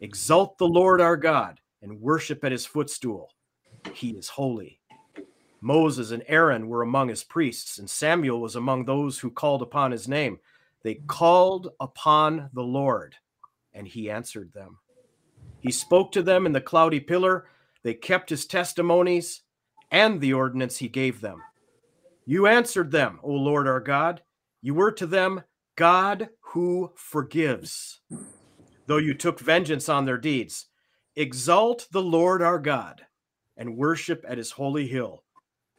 Exalt 0.00 0.56
the 0.58 0.68
Lord 0.68 1.00
our 1.00 1.16
God 1.16 1.58
and 1.82 2.00
worship 2.00 2.44
at 2.44 2.52
his 2.52 2.64
footstool. 2.64 3.30
He 3.92 4.10
is 4.10 4.28
holy. 4.28 4.78
Moses 5.60 6.10
and 6.12 6.24
Aaron 6.28 6.68
were 6.68 6.82
among 6.82 7.08
his 7.08 7.24
priests, 7.24 7.78
and 7.78 7.88
Samuel 7.88 8.40
was 8.40 8.56
among 8.56 8.84
those 8.84 9.18
who 9.18 9.30
called 9.30 9.62
upon 9.62 9.90
his 9.90 10.08
name. 10.08 10.38
They 10.84 10.94
called 10.94 11.70
upon 11.80 12.50
the 12.52 12.62
Lord, 12.62 13.16
and 13.72 13.86
he 13.86 14.10
answered 14.10 14.52
them. 14.52 14.78
He 15.60 15.70
spoke 15.70 16.12
to 16.12 16.22
them 16.22 16.44
in 16.44 16.52
the 16.52 16.60
cloudy 16.60 17.00
pillar. 17.00 17.46
They 17.84 17.94
kept 17.94 18.30
his 18.30 18.46
testimonies 18.46 19.42
and 19.90 20.20
the 20.20 20.32
ordinance 20.32 20.78
he 20.78 20.88
gave 20.88 21.20
them. 21.20 21.40
You 22.26 22.46
answered 22.46 22.90
them, 22.90 23.20
O 23.22 23.32
Lord 23.32 23.68
our 23.68 23.80
God. 23.80 24.22
You 24.60 24.74
were 24.74 24.92
to 24.92 25.06
them 25.06 25.42
God 25.76 26.30
who 26.40 26.92
forgives, 26.96 28.00
though 28.86 28.98
you 28.98 29.14
took 29.14 29.40
vengeance 29.40 29.88
on 29.88 30.04
their 30.04 30.18
deeds. 30.18 30.66
Exalt 31.14 31.88
the 31.92 32.02
Lord 32.02 32.42
our 32.42 32.58
God 32.58 33.02
and 33.56 33.76
worship 33.76 34.24
at 34.26 34.38
his 34.38 34.52
holy 34.52 34.86
hill, 34.86 35.24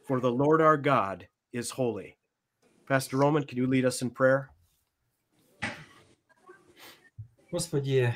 for 0.06 0.20
the 0.20 0.30
Lord 0.32 0.60
our 0.60 0.76
God 0.76 1.28
is 1.52 1.70
holy. 1.70 2.16
Pastor 2.88 3.16
Roman, 3.16 3.44
can 3.44 3.58
you 3.58 3.66
lead 3.66 3.84
us 3.84 4.02
in 4.02 4.10
prayer? 4.10 4.50
Господі, 7.54 8.12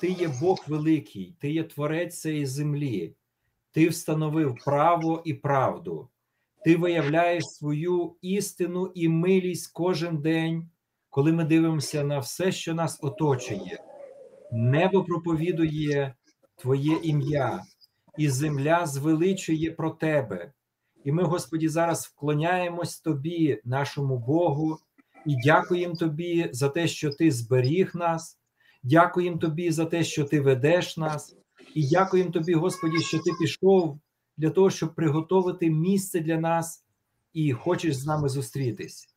Ти 0.00 0.08
є 0.08 0.30
Бог 0.40 0.64
великий, 0.66 1.36
Ти 1.40 1.50
є 1.50 1.64
Творець 1.64 2.20
цієї 2.20 2.46
землі, 2.46 3.14
Ти 3.72 3.88
встановив 3.88 4.56
право 4.64 5.22
і 5.24 5.34
правду, 5.34 6.08
Ти 6.64 6.76
виявляєш 6.76 7.44
свою 7.44 8.16
істину 8.22 8.92
і 8.94 9.08
милість 9.08 9.72
кожен 9.72 10.18
день, 10.18 10.70
коли 11.10 11.32
ми 11.32 11.44
дивимося 11.44 12.04
на 12.04 12.18
все, 12.18 12.52
що 12.52 12.74
нас 12.74 12.98
оточує. 13.02 13.84
Небо 14.52 15.04
проповідує 15.04 16.14
Твоє 16.56 16.98
ім'я, 17.02 17.64
і 18.18 18.28
земля 18.28 18.86
звеличує 18.86 19.70
про 19.70 19.90
Тебе. 19.90 20.52
І 21.04 21.12
ми, 21.12 21.22
Господі, 21.22 21.68
зараз 21.68 22.06
вклоняємось 22.06 23.00
Тобі, 23.00 23.60
нашому 23.64 24.18
Богу, 24.18 24.78
і 25.28 25.36
дякуємо 25.44 25.94
Тобі 25.94 26.48
за 26.52 26.68
те, 26.68 26.88
що 26.88 27.10
Ти 27.10 27.30
зберіг 27.30 27.90
нас. 27.94 28.38
Дякуємо 28.82 29.38
Тобі 29.38 29.70
за 29.70 29.84
те, 29.84 30.04
що 30.04 30.24
Ти 30.24 30.40
ведеш 30.40 30.96
нас, 30.96 31.36
і 31.74 31.88
дякуємо 31.88 32.30
Тобі, 32.30 32.54
Господі, 32.54 33.00
що 33.00 33.18
Ти 33.18 33.30
пішов 33.40 34.00
для 34.36 34.50
того, 34.50 34.70
щоб 34.70 34.94
приготувати 34.94 35.70
місце 35.70 36.20
для 36.20 36.36
нас 36.36 36.84
і 37.32 37.52
хочеш 37.52 37.96
з 37.96 38.06
нами 38.06 38.28
зустрітись. 38.28 39.14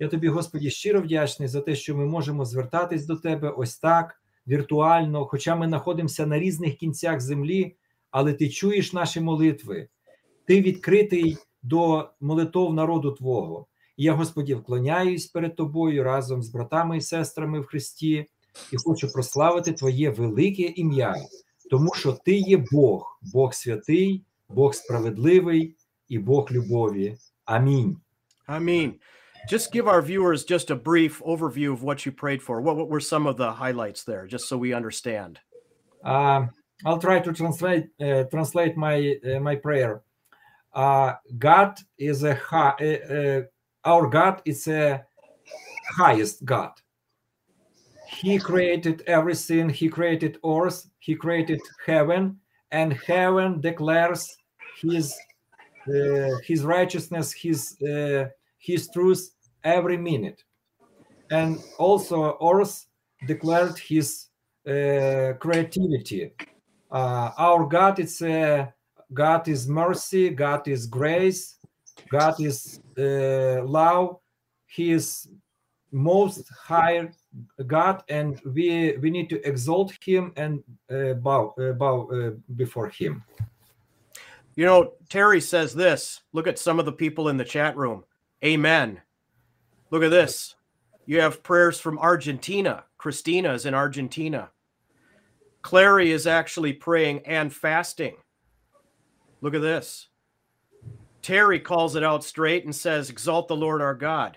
Я 0.00 0.08
тобі, 0.08 0.28
Господі, 0.28 0.70
щиро 0.70 1.00
вдячний 1.00 1.48
за 1.48 1.60
те, 1.60 1.76
що 1.76 1.96
ми 1.96 2.06
можемо 2.06 2.44
звертатись 2.44 3.06
до 3.06 3.16
Тебе 3.16 3.50
ось 3.50 3.78
так 3.78 4.22
віртуально, 4.48 5.24
хоча 5.24 5.56
ми 5.56 5.68
знаходимося 5.68 6.26
на 6.26 6.38
різних 6.38 6.76
кінцях 6.76 7.20
землі, 7.20 7.76
але 8.10 8.32
Ти 8.32 8.48
чуєш 8.48 8.92
наші 8.92 9.20
молитви, 9.20 9.88
Ти 10.46 10.60
відкритий 10.60 11.36
до 11.62 12.10
молитов 12.20 12.74
народу 12.74 13.12
Твого. 13.12 13.66
Я, 13.96 14.12
Господі, 14.12 14.54
вклоняюсь 14.54 15.26
перед 15.26 15.56
Тобою 15.56 16.04
разом 16.04 16.42
з 16.42 16.48
братами 16.48 16.96
і 16.96 17.00
сестрами 17.00 17.60
в 17.60 17.66
Христі 17.66 18.26
і 18.72 18.76
хочу 18.76 19.12
прославити 19.12 19.72
Твоє 19.72 20.10
велике 20.10 20.62
ім'я, 20.62 21.14
тому 21.70 21.94
що 21.94 22.12
Ти 22.12 22.36
є 22.36 22.64
Бог, 22.72 23.18
Бог 23.22 23.54
святий, 23.54 24.24
Бог 24.48 24.74
справедливий 24.74 25.76
і 26.08 26.18
Бог 26.18 26.48
любові. 26.52 27.16
Амінь. 27.44 27.96
Amen. 28.48 28.94
Just 29.50 29.72
give 29.72 29.88
our 29.88 30.02
viewers 30.02 30.44
just 30.44 30.70
a 30.70 30.76
brief 30.76 31.22
overview 31.22 31.72
of 31.72 31.82
what 31.82 32.04
you 32.04 32.12
prayed 32.12 32.42
for. 32.42 32.60
What, 32.60 32.76
what 32.76 32.88
were 32.88 33.00
some 33.00 33.26
of 33.26 33.36
the 33.36 33.52
highlights 33.52 34.02
there, 34.04 34.26
just 34.26 34.48
so 34.48 34.56
we 34.56 34.72
understand? 34.72 35.38
Uh, 36.04 36.46
I'll 36.86 36.98
try 36.98 37.20
to 37.20 37.32
translate 37.32 37.86
uh, 38.00 38.24
translate 38.24 38.76
my 38.76 38.96
uh, 39.28 39.40
my 39.40 39.56
prayer. 39.56 40.02
Uh, 40.74 41.14
God 41.38 41.78
is 41.98 42.24
a 42.24 42.34
high, 42.34 42.74
uh, 43.18 43.42
our 43.84 44.06
God 44.06 44.42
is 44.44 44.66
a 44.68 45.04
highest 45.96 46.44
God. 46.44 46.72
He 48.08 48.38
created 48.38 49.02
everything. 49.06 49.68
He 49.68 49.88
created 49.88 50.38
earth. 50.44 50.88
He 50.98 51.14
created 51.14 51.60
heaven, 51.86 52.38
and 52.70 52.92
heaven 52.92 53.60
declares 53.60 54.36
His 54.80 55.14
uh, 55.88 56.36
His 56.44 56.64
righteousness, 56.64 57.32
His 57.32 57.76
uh, 57.82 58.26
His 58.58 58.88
truth 58.88 59.30
every 59.64 59.96
minute, 59.96 60.42
and 61.30 61.58
also 61.78 62.38
earth 62.42 62.86
declared 63.26 63.78
His 63.78 64.26
uh, 64.66 65.34
creativity. 65.40 66.32
Uh, 66.90 67.30
our 67.36 67.66
God 67.66 67.98
is 67.98 68.22
a 68.22 68.72
God 69.12 69.48
is 69.48 69.68
mercy. 69.68 70.30
God 70.30 70.66
is 70.68 70.86
grace. 70.86 71.56
God 72.10 72.40
is 72.40 72.78
uh, 72.78 72.83
love. 72.96 74.18
his 74.66 75.28
most 75.94 76.48
high 76.50 77.08
God, 77.66 78.02
and 78.08 78.40
we 78.44 78.96
we 78.98 79.10
need 79.10 79.30
to 79.30 79.48
exalt 79.48 79.94
Him 80.04 80.32
and 80.36 80.62
uh, 80.90 81.14
bow 81.14 81.54
uh, 81.58 81.72
bow 81.72 82.08
uh, 82.08 82.30
before 82.56 82.88
Him. 82.88 83.22
You 84.56 84.66
know, 84.66 84.94
Terry 85.08 85.40
says 85.40 85.74
this. 85.74 86.22
Look 86.32 86.46
at 86.46 86.58
some 86.58 86.78
of 86.78 86.84
the 86.84 86.92
people 86.92 87.28
in 87.28 87.36
the 87.36 87.44
chat 87.44 87.76
room. 87.76 88.04
Amen. 88.44 89.00
Look 89.90 90.02
at 90.02 90.10
this. 90.10 90.56
You 91.06 91.20
have 91.20 91.42
prayers 91.42 91.80
from 91.80 91.98
Argentina. 91.98 92.84
Christina 92.98 93.52
is 93.52 93.66
in 93.66 93.74
Argentina. 93.74 94.50
Clary 95.62 96.10
is 96.10 96.26
actually 96.26 96.72
praying 96.72 97.20
and 97.26 97.52
fasting. 97.52 98.16
Look 99.40 99.54
at 99.54 99.62
this. 99.62 100.08
Terry 101.24 101.58
calls 101.58 101.96
it 101.96 102.04
out 102.04 102.22
straight 102.22 102.66
and 102.66 102.76
says, 102.76 103.08
Exalt 103.08 103.48
the 103.48 103.56
Lord 103.56 103.80
our 103.80 103.94
God. 103.94 104.36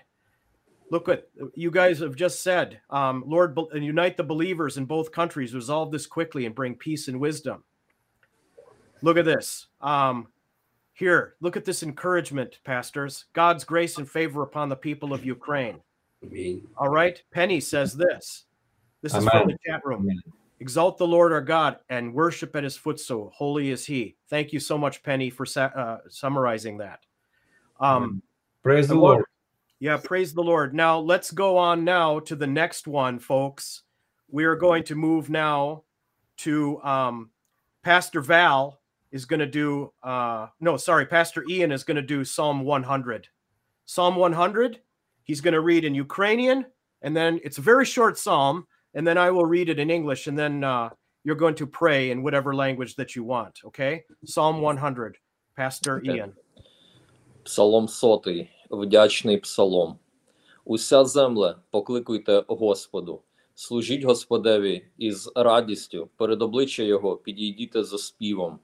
Look 0.90 1.06
what 1.06 1.30
you 1.54 1.70
guys 1.70 1.98
have 1.98 2.16
just 2.16 2.42
said. 2.42 2.80
Um, 2.88 3.22
Lord, 3.26 3.58
unite 3.74 4.16
the 4.16 4.24
believers 4.24 4.78
in 4.78 4.86
both 4.86 5.12
countries, 5.12 5.54
resolve 5.54 5.92
this 5.92 6.06
quickly, 6.06 6.46
and 6.46 6.54
bring 6.54 6.74
peace 6.74 7.08
and 7.08 7.20
wisdom. 7.20 7.62
Look 9.02 9.18
at 9.18 9.26
this. 9.26 9.66
Um, 9.82 10.28
Here, 10.94 11.34
look 11.42 11.58
at 11.58 11.66
this 11.66 11.82
encouragement, 11.82 12.58
pastors. 12.64 13.26
God's 13.34 13.64
grace 13.64 13.98
and 13.98 14.08
favor 14.08 14.42
upon 14.42 14.70
the 14.70 14.76
people 14.76 15.12
of 15.12 15.26
Ukraine. 15.26 15.82
Amen. 16.24 16.62
All 16.78 16.88
right. 16.88 17.22
Penny 17.32 17.60
says 17.60 17.94
this. 17.94 18.46
This 19.02 19.14
is 19.14 19.28
from 19.28 19.48
the 19.48 19.58
chat 19.66 19.82
room. 19.84 20.04
Amen. 20.04 20.22
Exalt 20.60 20.98
the 20.98 21.06
Lord 21.06 21.32
our 21.32 21.40
God 21.40 21.78
and 21.88 22.12
worship 22.12 22.56
at 22.56 22.64
his 22.64 22.76
footstool. 22.76 23.32
Holy 23.34 23.70
is 23.70 23.86
he. 23.86 24.16
Thank 24.28 24.52
you 24.52 24.58
so 24.58 24.76
much, 24.76 25.02
Penny, 25.02 25.30
for 25.30 25.46
sa- 25.46 25.70
uh, 25.74 25.98
summarizing 26.08 26.78
that. 26.78 27.00
Um, 27.80 28.22
Praise 28.62 28.88
the 28.88 28.94
the 28.94 29.00
Lord- 29.00 29.14
Lord. 29.18 29.26
yeah, 29.78 29.96
praise 30.02 30.34
the 30.34 30.42
Lord. 30.42 30.74
Now 30.74 30.98
let's 30.98 31.30
go 31.30 31.56
on 31.56 31.84
now 31.84 32.18
to 32.20 32.34
the 32.34 32.46
next 32.46 32.88
one, 32.88 33.20
folks. 33.20 33.82
We 34.30 34.44
are 34.44 34.56
going 34.56 34.82
to 34.84 34.94
move 34.96 35.30
now 35.30 35.84
to 36.38 36.82
um, 36.82 37.30
Pastor 37.82 38.20
Val 38.20 38.80
is 39.12 39.24
going 39.24 39.40
to 39.40 39.46
do, 39.46 39.92
uh, 40.02 40.48
no, 40.60 40.76
sorry, 40.76 41.06
Pastor 41.06 41.44
Ian 41.48 41.72
is 41.72 41.84
going 41.84 41.96
to 41.96 42.02
do 42.02 42.24
Psalm 42.24 42.62
100. 42.64 43.28
Psalm 43.86 44.16
100, 44.16 44.80
he's 45.24 45.40
going 45.40 45.54
to 45.54 45.60
read 45.60 45.84
in 45.84 45.94
Ukrainian, 45.94 46.66
and 47.00 47.16
then 47.16 47.40
it's 47.42 47.56
a 47.58 47.62
very 47.62 47.86
short 47.86 48.18
psalm, 48.18 48.66
and 48.98 49.06
then 49.06 49.16
I 49.16 49.30
will 49.30 49.46
read 49.46 49.68
it 49.68 49.78
in 49.78 49.90
English, 49.90 50.26
and 50.26 50.36
then 50.36 50.64
uh, 50.64 50.90
you're 51.22 51.36
going 51.44 51.54
to 51.62 51.68
pray 51.68 52.10
in 52.10 52.24
whatever 52.24 52.52
language 52.52 52.96
that 52.96 53.14
you 53.14 53.22
want. 53.22 53.60
Okay? 53.64 54.02
Psalm 54.24 54.60
100, 54.60 55.16
Pastor 55.56 55.98
Okay. 55.98 56.16
Ian. 56.16 56.32
Псалом 57.44 57.88
сотий, 57.88 58.50
вдячний 58.70 59.38
псалом. 59.38 59.98
Уся 60.64 61.04
земле, 61.04 61.56
покликуйте 61.70 62.44
Господу, 62.48 63.22
служіть 63.54 64.04
Господеві 64.04 64.84
із 64.98 65.32
радістю, 65.34 66.08
перед 66.16 66.42
обличчя 66.42 66.82
Його 66.82 67.16
підійдіте 67.16 67.84
за 67.84 67.98
співом. 67.98 68.58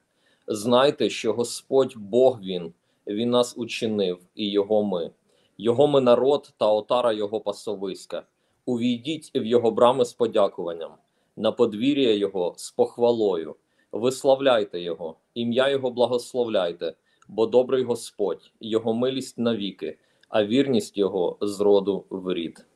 Знайте, 0.47 1.11
що 1.11 1.33
Господь 1.33 1.95
Бог 1.97 2.41
Він, 2.41 2.73
Він 3.07 3.31
нас 3.31 3.55
учинив, 3.57 4.19
і 4.35 4.51
Його 4.51 4.85
ми. 4.85 5.11
Його 5.59 5.87
ми 5.87 6.01
народ 6.01 6.53
та 6.57 6.67
отара 6.67 7.13
Його 7.13 7.41
пасовиська. 7.41 8.27
Увійдіть 8.67 9.31
в 9.35 9.45
Його 9.45 9.71
брами 9.71 10.05
з 10.05 10.13
подякуванням, 10.13 10.93
на 11.37 11.53
подвір'я 11.53 12.15
Його 12.15 12.55
з 12.57 12.71
похвалою. 12.71 13.57
Виславляйте 13.93 14.81
Його, 14.81 15.17
ім'я 15.35 15.69
Його 15.69 15.91
благословляйте, 15.91 16.95
бо 17.29 17.47
добрий 17.47 17.85
Господь, 17.85 18.53
Його 18.61 18.95
милість 18.95 19.39
навіки, 19.39 19.99
а 20.29 20.45
вірність 20.45 20.97
Його 20.99 21.39
з 21.41 21.61
роду 21.61 22.05
в 22.11 22.35
рід. 22.35 22.67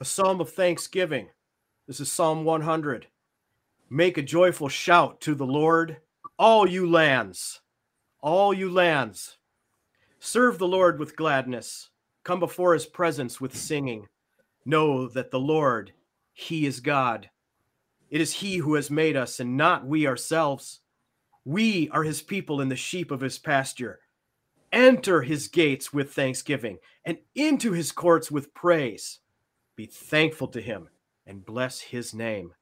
a 0.00 0.04
psalm 0.04 0.40
of 0.40 0.50
thanksgiving. 0.50 1.26
This 1.88 2.00
is 2.00 2.12
Psalm 2.12 2.44
100. 2.44 3.06
Make 3.88 4.18
a 4.18 4.22
joyful 4.22 4.68
shout 4.68 5.20
to 5.22 5.34
the 5.34 5.46
Lord, 5.46 5.96
all 6.38 6.66
you 6.68 6.86
lands, 6.86 7.60
all 8.20 8.52
you 8.52 8.68
lands. 8.70 9.38
Serve 10.18 10.58
the 10.58 10.68
Lord 10.68 10.98
with 10.98 11.16
gladness. 11.16 11.90
Come 12.24 12.40
before 12.40 12.74
his 12.74 12.86
presence 12.86 13.40
with 13.40 13.56
singing. 13.56 14.08
Know 14.68 15.06
that 15.06 15.30
the 15.30 15.38
Lord, 15.38 15.92
he 16.32 16.66
is 16.66 16.80
God. 16.80 17.30
It 18.10 18.20
is 18.20 18.32
he 18.32 18.56
who 18.56 18.74
has 18.74 18.90
made 18.90 19.16
us 19.16 19.38
and 19.38 19.56
not 19.56 19.86
we 19.86 20.08
ourselves. 20.08 20.80
We 21.44 21.88
are 21.90 22.02
his 22.02 22.20
people 22.20 22.60
and 22.60 22.68
the 22.68 22.74
sheep 22.74 23.12
of 23.12 23.20
his 23.20 23.38
pasture. 23.38 24.00
Enter 24.72 25.22
his 25.22 25.46
gates 25.46 25.92
with 25.92 26.12
thanksgiving 26.12 26.78
and 27.04 27.18
into 27.36 27.70
his 27.70 27.92
courts 27.92 28.28
with 28.28 28.52
praise. 28.54 29.20
Be 29.76 29.86
thankful 29.86 30.48
to 30.48 30.60
him 30.60 30.88
and 31.28 31.46
bless 31.46 31.80
his 31.80 32.12
name. 32.12 32.52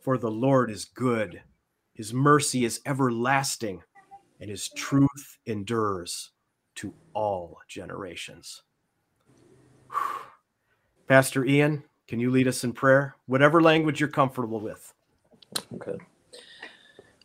For 0.00 0.18
the 0.18 0.30
Lord 0.30 0.70
is 0.70 0.84
good, 0.84 1.42
his 1.94 2.14
mercy 2.14 2.64
is 2.64 2.80
everlasting, 2.86 3.82
and 4.40 4.48
his 4.48 4.68
truth 4.68 5.38
endures 5.46 6.30
to 6.76 6.94
all 7.12 7.58
generations. 7.68 8.62
Pastor 11.10 11.44
Ian, 11.44 11.82
can 12.06 12.20
you 12.20 12.30
lead 12.30 12.46
us 12.46 12.62
in 12.62 12.72
prayer? 12.72 13.16
Whatever 13.26 13.60
language 13.60 13.98
you're 13.98 14.08
comfortable 14.08 14.60
with. 14.60 14.94
Окей. 15.74 15.98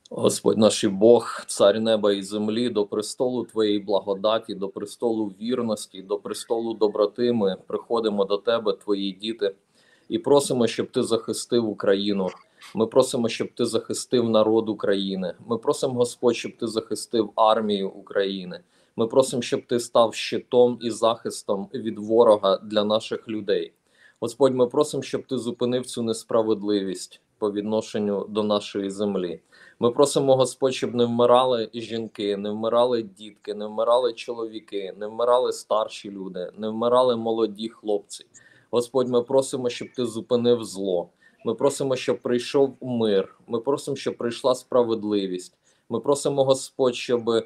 Господь 0.09 0.57
наш 0.57 0.83
Бог, 0.83 1.45
цар 1.47 1.79
неба 1.79 2.13
і 2.13 2.23
землі, 2.23 2.69
до 2.69 2.85
престолу 2.85 3.45
Твоєї 3.45 3.79
благодаті, 3.79 4.55
до 4.55 4.69
престолу 4.69 5.33
вірності, 5.41 6.01
до 6.01 6.17
престолу 6.17 6.73
доброти 6.73 7.33
ми 7.33 7.55
приходимо 7.67 8.25
до 8.25 8.37
Тебе, 8.37 8.73
Твої 8.73 9.11
діти, 9.11 9.55
і 10.09 10.19
просимо, 10.19 10.67
щоб 10.67 10.91
Ти 10.91 11.03
захистив 11.03 11.69
Україну. 11.69 12.29
Ми 12.75 12.87
просимо, 12.87 13.29
щоб 13.29 13.53
Ти 13.53 13.65
захистив 13.65 14.29
народ 14.29 14.69
України. 14.69 15.33
Ми 15.47 15.57
просимо, 15.57 15.93
Господь, 15.93 16.35
щоб 16.35 16.57
Ти 16.57 16.67
захистив 16.67 17.31
армію 17.35 17.89
України. 17.89 18.59
Ми 18.97 19.07
просимо, 19.07 19.41
щоб 19.41 19.65
Ти 19.65 19.79
став 19.79 20.15
щитом 20.15 20.79
і 20.81 20.91
захистом 20.91 21.69
від 21.73 21.99
ворога 21.99 22.57
для 22.57 22.83
наших 22.83 23.27
людей. 23.27 23.73
Господь, 24.19 24.55
ми 24.55 24.67
просимо, 24.67 25.03
щоб 25.03 25.27
Ти 25.27 25.37
зупинив 25.37 25.85
цю 25.85 26.03
несправедливість 26.03 27.21
по 27.37 27.51
відношенню 27.51 28.25
до 28.29 28.43
нашої 28.43 28.89
землі. 28.89 29.41
Ми 29.79 29.91
просимо, 29.91 30.35
Господь, 30.35 30.73
щоб 30.73 30.95
не 30.95 31.05
вмирали 31.05 31.69
жінки, 31.73 32.37
не 32.37 32.51
вмирали 32.51 33.01
дітки, 33.01 33.53
не 33.53 33.65
вмирали 33.65 34.13
чоловіки, 34.13 34.93
не 34.97 35.07
вмирали 35.07 35.53
старші 35.53 36.11
люди, 36.11 36.51
не 36.57 36.69
вмирали 36.69 37.15
молоді 37.15 37.69
хлопці. 37.69 38.25
Господь, 38.71 39.09
ми 39.09 39.21
просимо, 39.21 39.69
щоб 39.69 39.87
ти 39.95 40.05
зупинив 40.05 40.63
зло. 40.63 41.09
Ми 41.45 41.53
просимо, 41.53 41.95
щоб 41.95 42.21
прийшов 42.21 42.77
мир. 42.81 43.35
Ми 43.47 43.59
просимо, 43.59 43.97
щоб 43.97 44.17
прийшла 44.17 44.55
справедливість. 44.55 45.57
Ми 45.89 45.99
просимо, 45.99 46.43
Господь, 46.43 46.95
щоб 46.95 47.43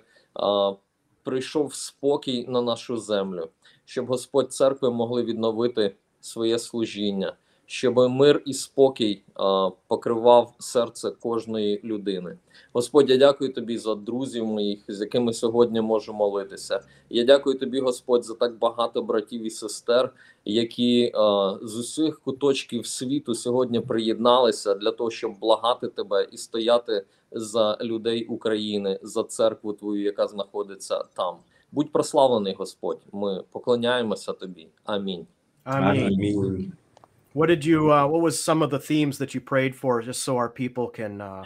прийшов 1.30 1.76
спокій 1.76 2.46
на 2.48 2.62
нашу 2.62 2.98
землю, 2.98 3.50
щоб 3.86 4.06
Господь 4.06 4.54
церкви 4.54 4.92
могли 4.92 5.24
відновити 5.24 5.96
своє 6.22 6.60
служіння, 6.60 7.34
щоб 7.69 7.97
мир 7.97 8.41
і 8.45 8.53
спокій 8.53 9.21
а, 9.36 9.69
покривав 9.88 10.55
серце 10.60 11.12
кожної 11.12 11.82
людини. 11.84 12.38
Господь, 12.73 13.10
я 13.10 13.17
дякую 13.17 13.53
тобі 13.53 13.77
за 13.77 13.95
друзів 13.95 14.45
моїх, 14.45 14.79
з 14.88 15.01
якими 15.01 15.34
сьогодні 15.34 15.82
можу 15.82 16.13
молитися. 16.13 16.82
Я 17.10 17.23
дякую 17.23 17.58
тобі, 17.58 17.79
Господь, 17.79 18.25
за 18.25 18.34
так 18.34 18.58
багато 18.58 19.01
братів 19.01 19.43
і 19.43 19.49
сестер, 19.49 20.13
які 20.45 21.12
а, 21.15 21.58
з 21.62 21.77
усіх 21.77 22.19
куточків 22.19 22.86
світу 22.86 23.36
сьогодні 23.36 23.79
приєдналися 23.79 24.73
для 24.73 24.91
того, 24.91 25.12
щоб 25.12 25.39
благати 25.39 25.88
тебе 25.88 26.27
і 26.32 26.38
стояти 26.38 27.05
за 27.32 27.77
людей 27.82 28.25
України, 28.25 28.99
за 29.03 29.23
церкву 29.23 29.73
твою, 29.73 30.03
яка 30.03 30.27
знаходиться 30.27 31.03
там. 31.13 31.36
Будь 31.71 31.91
прославлений, 31.91 32.53
Господь. 32.53 32.99
Ми 33.12 33.43
поклоняємося 33.51 34.34
тобі. 34.34 34.67
Амінь. 34.84 35.27
Amen. 35.65 36.10
Amen. 36.10 36.71
What 37.34 37.48
did 37.48 37.63
you, 37.63 37.92
uh, 37.92 38.08
what 38.08 38.22
was 38.22 38.42
some 38.42 38.62
of 38.62 38.70
the 38.70 38.80
themes 38.80 39.18
that 39.20 39.36
you 39.36 39.42
prayed 39.42 39.76
for, 39.76 40.02
just 40.02 40.24
so 40.24 40.38
our 40.38 40.50
people 40.50 40.88
can, 40.88 41.22
uh, 41.22 41.44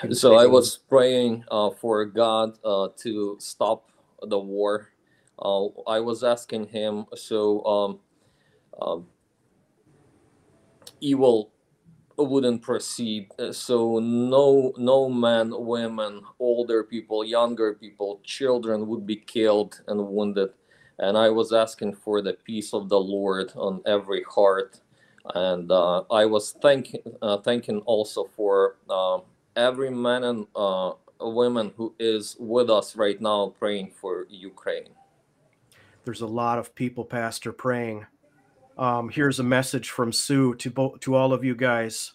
can 0.00 0.14
So 0.14 0.36
I 0.36 0.46
was 0.46 0.78
praying 0.78 1.44
uh, 1.50 1.70
for 1.70 2.04
God 2.04 2.58
uh, 2.64 2.88
to 2.98 3.36
stop 3.40 3.90
the 4.22 4.38
war. 4.38 4.88
Uh, 5.38 5.66
I 5.86 6.00
was 6.00 6.22
asking 6.22 6.68
Him 6.68 7.06
so 7.14 7.64
um, 7.64 7.98
um, 8.80 9.06
evil 11.00 11.52
wouldn't 12.16 12.62
proceed. 12.62 13.28
Uh, 13.38 13.52
So 13.52 13.98
no, 13.98 14.72
no 14.76 15.08
men, 15.08 15.52
women, 15.56 16.22
older 16.38 16.84
people, 16.84 17.24
younger 17.24 17.74
people, 17.74 18.20
children 18.24 18.86
would 18.86 19.06
be 19.06 19.16
killed 19.16 19.80
and 19.88 20.06
wounded. 20.06 20.50
And 20.98 21.16
I 21.16 21.30
was 21.30 21.52
asking 21.52 21.94
for 21.94 22.20
the 22.20 22.34
peace 22.34 22.74
of 22.74 22.88
the 22.88 23.00
Lord 23.00 23.52
on 23.56 23.80
every 23.86 24.22
heart. 24.22 24.80
And 25.34 25.70
uh, 25.70 26.04
I 26.10 26.24
was 26.26 26.52
thanking, 26.62 27.02
uh, 27.22 27.38
thanking 27.38 27.80
also 27.80 28.28
for 28.36 28.76
um 28.88 29.22
every 29.56 29.90
man 29.90 30.24
and 30.24 30.46
uh, 30.56 30.92
woman 31.20 31.72
who 31.76 31.94
is 31.98 32.36
with 32.38 32.70
us 32.70 32.96
right 32.96 33.20
now 33.20 33.54
praying 33.58 33.92
for 34.00 34.26
Ukraine. 34.30 34.88
there's 36.04 36.22
a 36.22 36.26
lot 36.26 36.58
of 36.58 36.74
people, 36.74 37.04
Pastor, 37.04 37.52
praying. 37.52 38.06
Um, 38.78 39.10
here's 39.10 39.40
a 39.40 39.44
message 39.44 39.90
from 39.90 40.12
Sue 40.12 40.54
to 40.56 40.70
bo- 40.70 40.96
to 41.00 41.14
all 41.14 41.32
of 41.32 41.44
you 41.44 41.54
guys. 41.54 42.12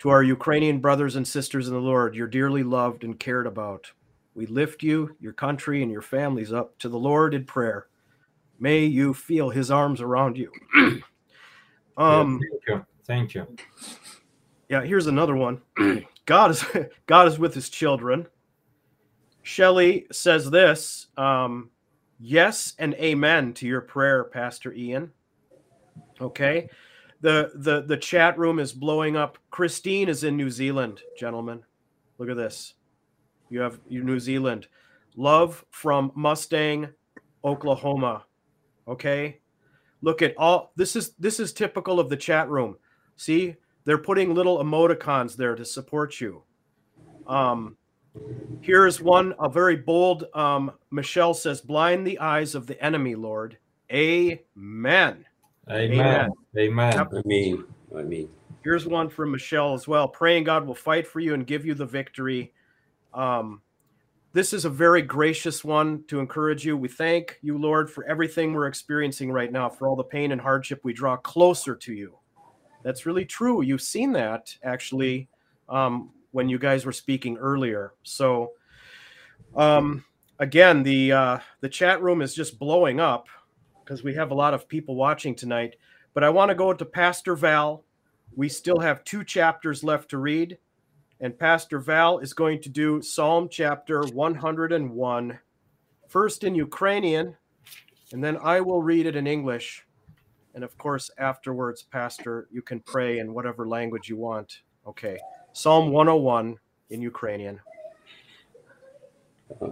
To 0.00 0.10
our 0.10 0.22
Ukrainian 0.22 0.78
brothers 0.80 1.16
and 1.16 1.26
sisters 1.26 1.68
in 1.68 1.74
the 1.74 1.80
Lord, 1.80 2.14
you're 2.14 2.28
dearly 2.28 2.62
loved 2.62 3.04
and 3.04 3.18
cared 3.18 3.46
about. 3.46 3.92
We 4.34 4.46
lift 4.46 4.82
you, 4.82 5.16
your 5.20 5.32
country, 5.32 5.82
and 5.82 5.90
your 5.90 6.02
families 6.02 6.52
up 6.52 6.78
to 6.78 6.88
the 6.88 6.98
Lord 6.98 7.34
in 7.34 7.44
prayer. 7.44 7.88
May 8.60 8.84
you 8.84 9.14
feel 9.14 9.50
His 9.50 9.70
arms 9.70 10.00
around 10.00 10.36
you. 10.36 10.52
um, 11.98 12.40
thank 12.40 12.62
you. 12.66 12.86
Thank 13.04 13.34
you. 13.34 13.46
yeah, 14.68 14.82
here's 14.82 15.06
another 15.06 15.36
one. 15.36 15.60
God 16.26 16.50
is 16.50 16.64
God 17.06 17.28
is 17.28 17.38
with 17.38 17.54
His 17.54 17.68
children. 17.68 18.26
Shelley 19.42 20.06
says 20.12 20.50
this. 20.50 21.06
Um, 21.16 21.70
yes 22.18 22.74
and 22.78 22.94
amen 22.94 23.54
to 23.54 23.66
your 23.66 23.80
prayer, 23.80 24.24
Pastor 24.24 24.72
Ian. 24.72 25.12
Okay. 26.20 26.68
The 27.20 27.50
the 27.54 27.82
the 27.82 27.96
chat 27.96 28.38
room 28.38 28.58
is 28.58 28.72
blowing 28.72 29.16
up. 29.16 29.38
Christine 29.50 30.08
is 30.08 30.22
in 30.22 30.36
New 30.36 30.50
Zealand, 30.50 31.00
gentlemen. 31.18 31.64
Look 32.18 32.28
at 32.28 32.36
this. 32.36 32.74
You 33.48 33.60
have 33.60 33.80
you 33.88 34.04
New 34.04 34.20
Zealand. 34.20 34.68
Love 35.16 35.64
from 35.70 36.12
Mustang, 36.14 36.88
Oklahoma. 37.44 38.24
Okay. 38.86 39.40
Look 40.02 40.22
at 40.22 40.36
all 40.36 40.72
this 40.76 40.94
is 40.96 41.12
this 41.18 41.40
is 41.40 41.52
typical 41.52 41.98
of 41.98 42.08
the 42.08 42.16
chat 42.16 42.48
room. 42.48 42.76
See, 43.16 43.56
they're 43.84 43.98
putting 43.98 44.34
little 44.34 44.62
emoticons 44.62 45.36
there 45.36 45.54
to 45.56 45.64
support 45.64 46.20
you. 46.20 46.42
Um, 47.26 47.76
here's 48.60 49.00
one, 49.00 49.34
a 49.40 49.48
very 49.48 49.76
bold. 49.76 50.24
Um, 50.34 50.72
Michelle 50.90 51.34
says, 51.34 51.60
"Blind 51.60 52.06
the 52.06 52.18
eyes 52.18 52.54
of 52.54 52.66
the 52.66 52.82
enemy, 52.82 53.14
Lord." 53.14 53.58
Amen. 53.92 54.44
Amen. 54.56 55.24
Amen. 55.70 56.40
Amen. 56.56 56.92
Yep. 56.92 57.08
I 57.12 57.22
mean, 57.26 57.64
I 57.96 58.02
mean. 58.02 58.28
Here's 58.62 58.86
one 58.86 59.08
from 59.08 59.30
Michelle 59.30 59.74
as 59.74 59.88
well. 59.88 60.08
Praying 60.08 60.44
God 60.44 60.66
will 60.66 60.74
fight 60.74 61.06
for 61.06 61.20
you 61.20 61.34
and 61.34 61.46
give 61.46 61.64
you 61.64 61.74
the 61.74 61.86
victory. 61.86 62.52
Um, 63.14 63.62
this 64.32 64.52
is 64.52 64.64
a 64.64 64.70
very 64.70 65.02
gracious 65.02 65.64
one 65.64 66.04
to 66.08 66.20
encourage 66.20 66.64
you. 66.64 66.76
We 66.76 66.88
thank 66.88 67.38
you, 67.42 67.56
Lord, 67.56 67.90
for 67.90 68.04
everything 68.04 68.52
we're 68.52 68.66
experiencing 68.66 69.32
right 69.32 69.50
now, 69.50 69.68
for 69.68 69.88
all 69.88 69.96
the 69.96 70.04
pain 70.04 70.32
and 70.32 70.40
hardship. 70.40 70.80
We 70.84 70.92
draw 70.92 71.16
closer 71.16 71.74
to 71.74 71.92
you. 71.92 72.18
That's 72.82 73.06
really 73.06 73.24
true. 73.24 73.62
You've 73.62 73.82
seen 73.82 74.12
that 74.12 74.54
actually 74.62 75.28
um, 75.68 76.10
when 76.32 76.48
you 76.48 76.58
guys 76.58 76.84
were 76.84 76.92
speaking 76.92 77.36
earlier. 77.38 77.94
So, 78.02 78.52
um, 79.56 80.04
again, 80.38 80.82
the 80.82 81.12
uh, 81.12 81.38
the 81.60 81.68
chat 81.68 82.02
room 82.02 82.22
is 82.22 82.34
just 82.34 82.58
blowing 82.58 83.00
up 83.00 83.28
because 83.82 84.04
we 84.04 84.14
have 84.14 84.30
a 84.30 84.34
lot 84.34 84.54
of 84.54 84.68
people 84.68 84.94
watching 84.94 85.34
tonight. 85.34 85.76
But 86.14 86.24
I 86.24 86.30
want 86.30 86.50
to 86.50 86.54
go 86.54 86.72
to 86.72 86.84
Pastor 86.84 87.34
Val. 87.34 87.84
We 88.36 88.48
still 88.48 88.78
have 88.78 89.04
two 89.04 89.24
chapters 89.24 89.82
left 89.82 90.10
to 90.10 90.18
read, 90.18 90.58
and 91.19 91.37
Pastor 91.37 91.79
Val 91.79 92.19
is 92.19 92.33
going 92.33 92.61
to 92.61 92.69
do 92.69 93.01
Psalm 93.01 93.47
chapter 93.49 94.03
101, 94.03 95.39
first 96.09 96.43
in 96.43 96.53
Ukrainian, 96.55 97.35
and 98.11 98.23
then 98.23 98.37
I 98.43 98.61
will 98.61 98.81
read 98.81 99.05
it 99.05 99.15
in 99.15 99.25
English. 99.27 99.85
And 100.53 100.63
of 100.63 100.77
course, 100.77 101.09
afterwards, 101.17 101.83
Pastor, 101.83 102.47
you 102.51 102.61
can 102.61 102.79
pray 102.81 103.19
in 103.19 103.33
whatever 103.33 103.67
language 103.67 104.09
you 104.09 104.17
want. 104.17 104.61
Okay. 104.85 105.17
Psalm 105.53 105.91
101 105.91 106.57
in 106.89 107.01
Ukrainian. 107.01 107.59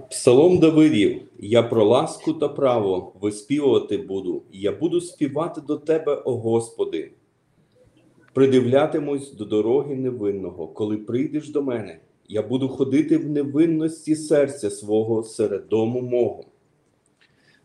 Псалом 0.09 0.59
Давидів, 0.59 1.21
я 1.39 1.63
про 1.63 1.83
ласку 1.83 2.33
та 2.33 2.47
право 2.47 3.13
виспівувати 3.21 3.97
буду, 3.97 4.43
я 4.51 4.71
буду 4.71 5.01
співати 5.01 5.61
до 5.61 5.77
тебе, 5.77 6.15
о 6.15 6.37
Господи. 6.37 7.11
Придивлятимусь 8.36 9.32
до 9.32 9.44
дороги 9.44 9.94
невинного, 9.94 10.68
коли 10.68 10.96
прийдеш 10.96 11.48
до 11.48 11.62
мене, 11.62 11.98
я 12.28 12.42
буду 12.42 12.68
ходити 12.68 13.18
в 13.18 13.30
невинності 13.30 14.16
серця 14.16 14.70
свого 14.70 15.22
серед 15.22 15.68
дому 15.68 16.00
мого. 16.00 16.44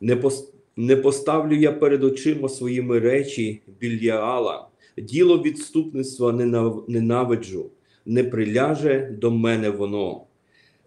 Не, 0.02 0.16
пос... 0.16 0.54
не 0.76 0.96
поставлю 0.96 1.56
я 1.56 1.72
перед 1.72 2.04
очима 2.04 2.50
своїми 2.50 3.00
речі 3.00 3.62
Більяала, 3.80 4.68
діло 4.98 5.38
відступництва 5.38 6.32
ненав... 6.32 6.86
ненавиджу, 6.88 7.70
не 8.06 8.24
приляже 8.24 9.18
до 9.22 9.32
мене 9.32 9.70
воно. 9.70 10.24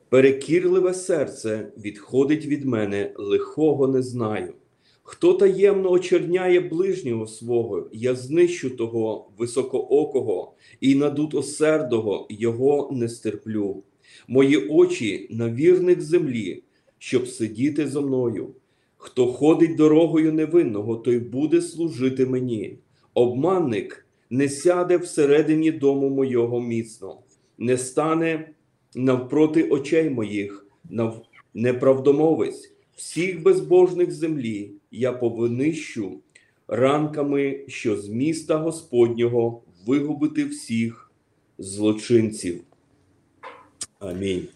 Перекірливе 0.08 0.94
серце 0.94 1.72
відходить 1.78 2.46
від 2.46 2.64
мене, 2.64 3.12
лихого 3.16 3.88
не 3.88 4.02
знаю. 4.02 4.54
Хто 5.06 5.34
таємно 5.34 5.90
очерняє 5.90 6.60
ближнього 6.60 7.26
свого, 7.26 7.88
я 7.92 8.14
знищу 8.14 8.70
того 8.70 9.28
високоокого 9.38 10.52
і 10.80 10.94
надутосердого 10.94 12.26
його 12.30 12.90
не 12.92 13.08
стерплю. 13.08 13.82
Мої 14.28 14.68
очі 14.68 15.26
на 15.30 15.50
вірних 15.50 16.02
землі, 16.02 16.62
щоб 16.98 17.28
сидіти 17.28 17.88
зо 17.88 18.02
мною. 18.02 18.48
Хто 18.96 19.26
ходить 19.26 19.76
дорогою 19.76 20.32
невинного, 20.32 20.96
той 20.96 21.18
буде 21.18 21.62
служити 21.62 22.26
мені. 22.26 22.78
Обманник 23.14 24.06
не 24.30 24.48
сяде 24.48 24.96
всередині 24.96 25.72
дому 25.72 26.10
мого 26.10 26.60
міцно, 26.60 27.18
не 27.58 27.78
стане 27.78 28.48
навпроти 28.94 29.62
очей 29.62 30.10
моїх, 30.10 30.66
неправдомовець, 31.54 32.72
всіх 32.96 33.42
безбожних 33.42 34.12
землі 34.12 34.73
я 34.93 35.13
повинищу 35.13 36.19
ранками, 36.67 37.59
що 37.67 37.97
з 37.97 38.09
міста 38.09 38.57
Господнього 38.57 39.61
вигубити 39.85 40.45
всіх 40.45 41.11
злочинців. 41.57 42.63
Амінь. 43.99 44.47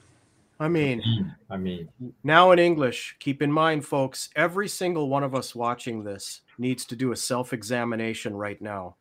I 0.60 0.70
mean, 0.70 1.02
Amen. 1.50 1.90
Now, 2.24 2.52
in 2.54 2.60
English, 2.60 3.18
keep 3.20 3.42
in 3.42 3.52
mind, 3.52 3.84
folks, 3.84 4.30
every 4.36 4.68
single 4.68 5.10
one 5.10 5.24
of 5.24 5.36
us 5.36 5.54
watching 5.54 6.04
this 6.04 6.42
needs 6.58 6.86
to 6.86 6.96
do 6.96 7.12
a 7.12 7.16
self 7.16 7.52
examination 7.52 8.34
right 8.34 8.62
now. 8.62 8.96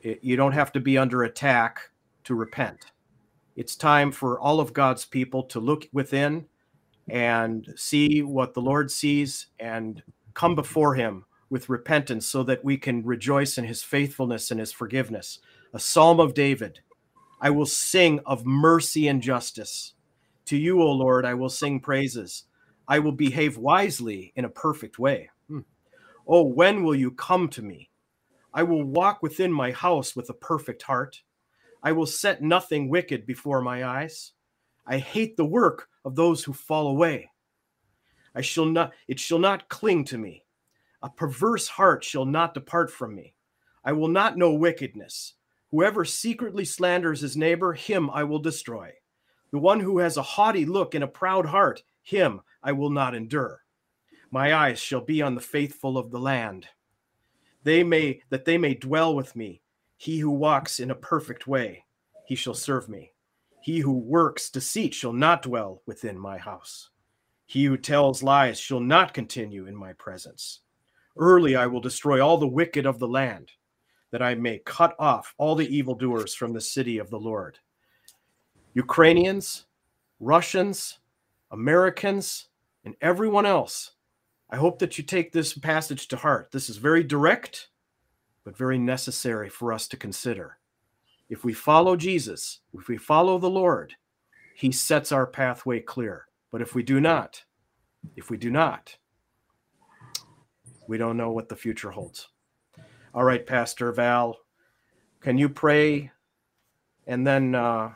It- 0.00 0.20
you 0.22 0.36
don't 0.36 0.52
have 0.52 0.72
to 0.72 0.80
be 0.80 0.96
under 0.96 1.24
attack 1.24 1.90
to 2.24 2.34
repent. 2.34 2.92
It's 3.56 3.74
time 3.74 4.12
for 4.12 4.38
all 4.38 4.60
of 4.60 4.72
God's 4.72 5.04
people 5.04 5.42
to 5.48 5.58
look 5.58 5.88
within 5.92 6.46
and 7.08 7.66
see 7.74 8.22
what 8.22 8.54
the 8.54 8.62
Lord 8.62 8.90
sees 8.90 9.48
and 9.58 10.02
come 10.33 10.55
before 10.55 10.95
Him 10.95 11.25
with 11.49 11.69
repentance 11.69 12.25
so 12.25 12.43
that 12.43 12.63
we 12.63 12.77
can 12.77 13.05
rejoice 13.05 13.57
in 13.57 13.65
His 13.65 13.83
faithfulness 13.83 14.51
and 14.51 14.59
His 14.59 14.71
forgiveness. 14.71 15.39
A 15.73 15.79
psalm 15.79 16.19
of 16.19 16.33
David 16.33 16.79
I 17.43 17.49
will 17.49 17.65
sing 17.65 18.21
of 18.25 18.45
mercy 18.45 19.09
and 19.09 19.21
justice. 19.21 19.95
To 20.45 20.57
you, 20.57 20.81
O 20.81 20.89
Lord, 20.91 21.25
I 21.25 21.33
will 21.33 21.49
sing 21.49 21.81
praises. 21.81 22.45
I 22.87 22.99
will 22.99 23.11
behave 23.11 23.57
wisely 23.57 24.31
in 24.37 24.45
a 24.45 24.49
perfect 24.49 24.97
way. 24.97 25.29
Hmm. 25.49 25.59
Oh, 26.25 26.43
when 26.43 26.83
will 26.83 26.95
you 26.95 27.11
come 27.11 27.49
to 27.49 27.61
me? 27.61 27.89
I 28.53 28.63
will 28.63 28.85
walk 28.85 29.21
within 29.21 29.51
my 29.51 29.71
house 29.71 30.15
with 30.15 30.29
a 30.29 30.33
perfect 30.33 30.83
heart. 30.83 31.21
I 31.83 31.91
will 31.91 32.05
set 32.05 32.41
nothing 32.41 32.87
wicked 32.87 33.25
before 33.25 33.61
my 33.61 33.83
eyes. 33.83 34.31
I 34.87 34.99
hate 34.99 35.35
the 35.35 35.45
work 35.45 35.89
of 36.05 36.15
those 36.15 36.45
who 36.45 36.53
fall 36.53 36.87
away. 36.87 37.29
I 38.35 38.41
shall 38.41 38.65
not 38.65 38.93
it 39.07 39.19
shall 39.19 39.39
not 39.39 39.69
cling 39.69 40.05
to 40.05 40.17
me. 40.17 40.45
A 41.01 41.09
perverse 41.09 41.67
heart 41.67 42.03
shall 42.03 42.25
not 42.25 42.53
depart 42.53 42.91
from 42.91 43.15
me. 43.15 43.35
I 43.83 43.91
will 43.91 44.07
not 44.07 44.37
know 44.37 44.53
wickedness. 44.53 45.33
Whoever 45.71 46.05
secretly 46.05 46.65
slanders 46.65 47.21
his 47.21 47.35
neighbor, 47.35 47.73
him 47.73 48.09
I 48.09 48.23
will 48.23 48.39
destroy. 48.39 48.93
The 49.51 49.59
one 49.59 49.79
who 49.79 49.99
has 49.99 50.17
a 50.17 50.21
haughty 50.21 50.65
look 50.65 50.95
and 50.95 51.03
a 51.03 51.07
proud 51.07 51.45
heart, 51.45 51.83
him 52.01 52.41
I 52.61 52.71
will 52.71 52.89
not 52.89 53.15
endure. 53.15 53.61
My 54.31 54.53
eyes 54.53 54.79
shall 54.79 55.01
be 55.01 55.21
on 55.21 55.35
the 55.35 55.41
faithful 55.41 55.97
of 55.97 56.09
the 56.09 56.19
land. 56.19 56.67
They 57.63 57.83
may 57.83 58.21
that 58.29 58.45
they 58.45 58.57
may 58.57 58.73
dwell 58.73 59.15
with 59.15 59.35
me. 59.35 59.61
He 59.97 60.19
who 60.19 60.31
walks 60.31 60.79
in 60.79 60.91
a 60.91 60.95
perfect 60.95 61.47
way, 61.47 61.85
he 62.25 62.35
shall 62.35 62.53
serve 62.53 62.89
me. 62.89 63.13
He 63.61 63.79
who 63.79 63.93
works 63.93 64.49
deceit 64.49 64.93
shall 64.93 65.13
not 65.13 65.43
dwell 65.43 65.81
within 65.85 66.17
my 66.17 66.37
house. 66.37 66.89
He 67.45 67.65
who 67.65 67.77
tells 67.77 68.23
lies 68.23 68.59
shall 68.59 68.79
not 68.79 69.13
continue 69.13 69.67
in 69.67 69.75
my 69.75 69.93
presence. 69.93 70.61
Early 71.17 71.55
I 71.55 71.67
will 71.67 71.81
destroy 71.81 72.23
all 72.23 72.37
the 72.37 72.47
wicked 72.47 72.85
of 72.85 72.99
the 72.99 73.07
land, 73.07 73.51
that 74.11 74.21
I 74.21 74.35
may 74.35 74.59
cut 74.59 74.95
off 74.99 75.33
all 75.37 75.55
the 75.55 75.75
evildoers 75.75 76.33
from 76.33 76.53
the 76.53 76.61
city 76.61 76.97
of 76.97 77.09
the 77.09 77.19
Lord. 77.19 77.59
Ukrainians, 78.73 79.65
Russians, 80.19 80.99
Americans, 81.51 82.47
and 82.85 82.95
everyone 83.01 83.45
else, 83.45 83.91
I 84.49 84.57
hope 84.57 84.79
that 84.79 84.97
you 84.97 85.03
take 85.03 85.31
this 85.31 85.53
passage 85.57 86.07
to 86.07 86.17
heart. 86.17 86.49
This 86.51 86.69
is 86.69 86.77
very 86.77 87.03
direct, 87.03 87.69
but 88.43 88.57
very 88.57 88.77
necessary 88.77 89.49
for 89.49 89.73
us 89.73 89.87
to 89.89 89.97
consider. 89.97 90.57
If 91.29 91.43
we 91.43 91.53
follow 91.53 91.95
Jesus, 91.95 92.59
if 92.73 92.87
we 92.87 92.97
follow 92.97 93.37
the 93.39 93.49
Lord, 93.49 93.93
he 94.55 94.71
sets 94.71 95.11
our 95.11 95.25
pathway 95.25 95.79
clear. 95.79 96.27
But 96.53 96.61
if 96.61 96.75
we 96.75 96.83
do 96.83 97.01
not, 97.01 97.43
if 98.15 98.29
we 98.29 98.37
do 98.37 98.51
not, 98.51 98.95
we 100.87 100.99
don't 100.99 101.17
know 101.17 101.31
what 101.31 101.49
the 101.49 101.55
future 101.55 101.89
holds. 101.89 102.27
All 103.15 103.23
right, 103.23 103.43
Pastor 103.43 103.91
Val, 103.91 104.37
can 105.19 105.39
you 105.39 105.49
pray? 105.49 106.11
And 107.07 107.25
then 107.25 107.55
uh, 107.55 107.93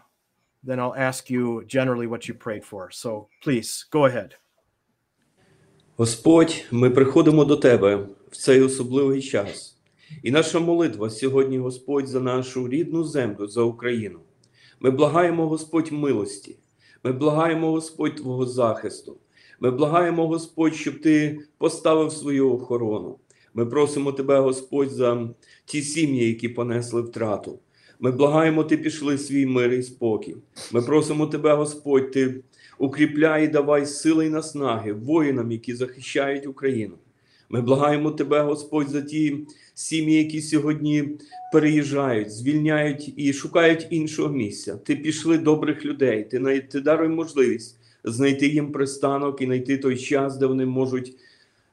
then 0.64 0.80
I'll 0.80 0.96
ask 0.96 1.30
you 1.30 1.66
generally 1.68 2.08
what 2.08 2.28
you 2.28 2.34
prayed 2.34 2.66
for. 2.66 2.90
So 2.90 3.28
please 3.44 3.86
go 3.92 4.06
ahead. 4.06 4.34
Господь, 5.98 6.66
ми 6.72 6.90
приходимо 6.90 7.46
до 7.46 7.56
Тебе 7.58 7.96
в 8.32 8.38
цей 8.38 8.62
особливий 8.62 9.22
час. 9.22 9.78
І 10.24 10.32
наша 10.32 10.60
молитва 10.60 11.10
сьогодні, 11.10 11.60
Господь, 11.60 12.08
за 12.08 12.20
нашу 12.20 12.68
рідну 12.68 13.04
землю, 13.04 13.48
за 13.48 13.62
Україну. 13.62 14.20
Ми 14.80 14.92
благаємо, 14.92 15.48
Господь, 15.48 15.92
милості. 15.92 16.58
Ми 17.08 17.14
благаємо, 17.14 17.72
Господь, 17.72 18.16
Твого 18.16 18.46
захисту. 18.46 19.18
Ми 19.60 19.72
благаємо, 19.72 20.28
Господь, 20.28 20.76
щоб 20.76 21.02
Ти 21.02 21.40
поставив 21.58 22.12
свою 22.12 22.54
охорону. 22.54 23.20
Ми 23.54 23.66
просимо 23.66 24.12
Тебе, 24.12 24.40
Господь, 24.40 24.90
за 24.90 25.30
ті 25.66 25.82
сім'ї, 25.82 26.28
які 26.28 26.50
понесли 26.50 27.02
втрату. 27.02 27.60
Ми 28.00 28.12
благаємо, 28.12 28.64
Ти 28.64 28.78
пішли 28.78 29.18
свій 29.18 29.46
мир 29.46 29.74
і 29.74 29.84
спокій. 29.84 30.38
Ми 30.72 30.82
просимо 30.82 31.28
Тебе, 31.28 31.54
Господь, 31.54 32.12
Ти 32.12 32.44
укріпляй 32.78 33.46
і 33.46 33.48
давай 33.48 33.86
сили 33.86 34.26
й 34.26 34.30
наснаги 34.30 34.94
воїнам, 34.94 35.52
які 35.52 35.76
захищають 35.76 36.48
Україну. 36.48 36.96
Ми 37.50 37.62
благаємо 37.62 38.12
Тебе, 38.12 38.42
Господь, 38.42 38.90
за 38.90 39.02
ті 39.02 39.38
сім'ї, 39.74 40.18
які 40.18 40.42
сьогодні 40.42 41.10
переїжджають, 41.54 42.32
звільняють 42.32 43.14
і 43.16 43.34
шукають 43.34 43.88
іншого 43.90 44.30
місця. 44.30 44.78
Ти 44.78 44.96
пішли 44.96 45.38
добрих 45.38 45.86
людей, 45.86 46.24
ти, 46.24 46.68
ти 46.72 46.82
даруй 46.82 47.08
можливість 47.10 47.80
знайти 48.04 48.48
їм 48.48 48.72
пристанок 48.72 49.42
і 49.42 49.46
знайти 49.46 49.78
той 49.78 49.98
час, 49.98 50.38
де 50.38 50.46
вони 50.46 50.66
можуть 50.66 51.16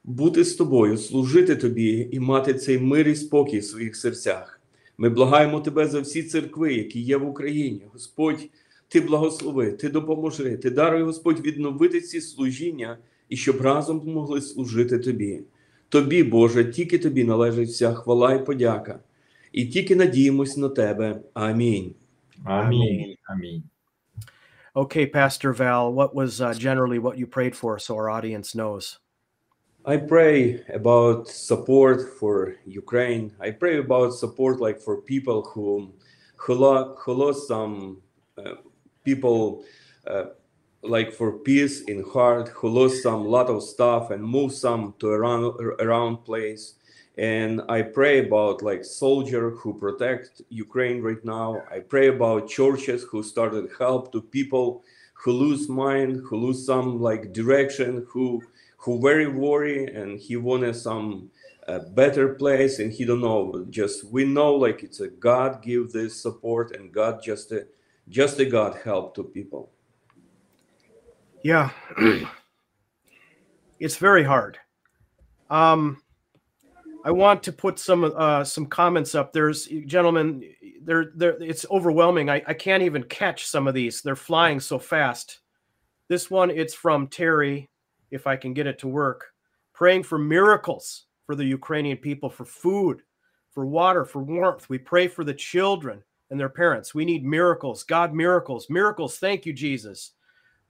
бути 0.05 0.45
з 0.45 0.55
тобою, 0.55 0.99
служити 0.99 1.57
тобі 1.57 2.09
і 2.13 2.21
мати 2.21 2.55
цей 2.55 2.79
мир 2.79 3.09
і 3.09 3.15
спокій 3.15 3.59
в 3.59 3.65
своїх 3.65 3.97
серцях. 3.97 4.61
Ми 4.99 5.09
благаємо 5.09 5.61
Тебе 5.61 5.87
за 5.87 6.01
всі 6.01 6.23
церкви, 6.23 6.75
які 6.75 7.01
є 7.01 7.17
в 7.17 7.29
Україні. 7.29 7.83
Господь, 7.93 8.49
Ти 8.89 9.01
благослови, 9.01 9.73
Ти 9.73 9.89
допоможи, 9.89 10.57
Ти 10.57 10.71
даруй, 10.71 11.03
Господь, 11.03 11.41
відновити 11.41 12.01
ці 12.01 12.21
служіння 12.21 12.99
і 13.29 13.37
щоб 13.37 13.61
разом 13.61 14.03
могли 14.05 14.41
служити 14.41 14.99
Тобі. 14.99 15.41
Тобі, 15.90 16.24
Боже, 16.24 16.66
тільки 16.66 17.00
Тобі 17.00 17.24
належить 17.24 17.70
вся 17.70 17.94
хвала 17.94 18.34
і 18.34 18.46
подяка. 18.46 19.00
І 19.52 19.66
тільки 19.66 19.96
надіємось 19.96 20.58
на 20.58 20.70
Тебе. 20.70 21.22
Амінь. 21.34 21.96
Амінь. 22.44 23.16
Амінь. 23.24 23.64
Okay, 24.76 25.06
Pastor 25.08 25.52
Val, 25.52 25.92
what 25.92 26.14
was 26.14 26.40
uh, 26.42 26.54
generally 26.54 27.00
what 27.00 27.18
you 27.18 27.26
prayed 27.26 27.56
for 27.56 27.80
so 27.80 27.96
our 27.96 28.10
audience 28.10 28.54
knows? 28.56 29.00
I 29.86 29.98
pray 29.98 30.64
about 30.74 31.28
support 31.28 32.20
for 32.20 32.56
Ukraine. 32.66 33.32
I 33.40 33.52
pray 33.52 33.80
about 33.80 34.14
support 34.14 34.60
like 34.60 34.80
for 34.80 35.02
people 35.02 35.42
who 35.52 35.94
who, 36.36 36.54
lo- 36.54 36.96
who 37.00 37.14
lost 37.14 37.48
some 37.48 38.02
uh, 38.38 38.56
people 39.04 39.64
uh, 40.06 40.26
like 40.85 41.13
for 41.13 41.33
peace 41.33 41.83
in 41.83 42.05
heart, 42.05 42.49
who 42.49 42.69
lost 42.69 43.03
some 43.03 43.25
lot 43.27 43.49
of 43.49 43.63
stuff 43.63 44.11
and 44.11 44.23
moved 44.23 44.55
some 44.55 44.95
to 44.99 45.09
around 45.09 45.61
around 45.81 46.19
place. 46.19 46.75
And 47.17 47.63
I 47.69 47.83
pray 47.83 48.27
about 48.27 48.63
like 48.63 48.85
soldier 48.85 49.51
who 49.51 49.79
protect 49.79 50.43
Ukraine 50.49 51.01
right 51.01 51.25
now. 51.25 51.63
I 51.71 51.79
pray 51.81 52.09
about 52.09 52.49
churches 52.49 53.05
who 53.05 53.23
started 53.23 53.71
help 53.79 54.13
to 54.13 54.21
people 54.21 54.83
who 55.15 55.33
lose 55.33 55.69
mind, 55.69 56.23
who 56.27 56.37
lose 56.37 56.67
some 56.67 57.01
like 57.01 57.33
direction, 57.33 58.07
who 58.11 58.43
who 58.85 59.01
very 59.01 59.27
worry 59.27 59.87
and 59.87 60.21
he 60.21 60.37
wanted 60.37 60.77
some 60.77 61.31
uh, 61.67 61.79
better 61.95 62.35
place 62.35 62.79
and 62.79 62.93
he 62.93 63.05
don't 63.07 63.23
know 63.23 63.65
just 63.71 64.05
we 64.05 64.25
know 64.27 64.55
like 64.55 64.83
it's 64.83 65.01
a 65.01 65.09
god 65.09 65.63
give 65.63 65.91
this 65.91 66.21
support 66.21 66.77
and 66.77 66.93
god 66.93 67.23
just 67.23 67.51
a 67.53 67.67
just 68.11 68.39
a 68.41 68.45
god 68.45 68.77
help 68.85 69.15
to 69.15 69.25
people 69.25 69.71
Yeah. 71.45 71.71
it's 73.79 73.99
very 73.99 74.25
hard. 74.25 74.59
Um 75.51 76.03
I 77.05 77.11
want 77.11 77.43
to 77.43 77.53
put 77.53 77.79
some 77.79 78.05
uh 78.05 78.43
some 78.45 78.67
comments 78.67 79.15
up. 79.15 79.33
There's 79.33 79.69
gentlemen, 79.87 80.43
there 80.83 81.13
there 81.15 81.37
it's 81.41 81.67
overwhelming. 81.71 82.31
I, 82.31 82.43
I 82.47 82.55
can't 82.55 82.83
even 82.83 83.05
catch 83.05 83.47
some 83.47 83.69
of 83.69 83.75
these. 83.75 84.01
They're 84.01 84.17
flying 84.17 84.59
so 84.59 84.79
fast. 84.79 85.41
This 86.09 86.31
one 86.31 86.51
it's 86.51 86.73
from 86.73 87.09
Terry, 87.09 87.69
if 88.11 88.27
I 88.27 88.37
can 88.37 88.55
get 88.55 88.67
it 88.67 88.79
to 88.79 88.89
work. 88.89 89.27
Praying 89.75 90.05
for 90.05 90.19
miracles 90.19 91.05
for 91.27 91.35
the 91.35 91.45
Ukrainian 91.45 91.99
people, 91.99 92.31
for 92.31 92.47
food, 92.47 93.03
for 93.51 93.67
water, 93.67 94.07
for 94.07 94.23
warmth. 94.23 94.71
We 94.71 94.79
pray 94.79 95.09
for 95.09 95.25
the 95.25 95.35
children 95.35 96.03
and 96.31 96.41
their 96.41 96.49
parents. 96.49 96.95
We 96.95 97.05
need 97.05 97.23
miracles. 97.23 97.83
God, 97.83 98.15
miracles, 98.15 98.71
miracles. 98.71 99.19
Thank 99.19 99.45
you, 99.45 99.53
Jesus. 99.53 100.13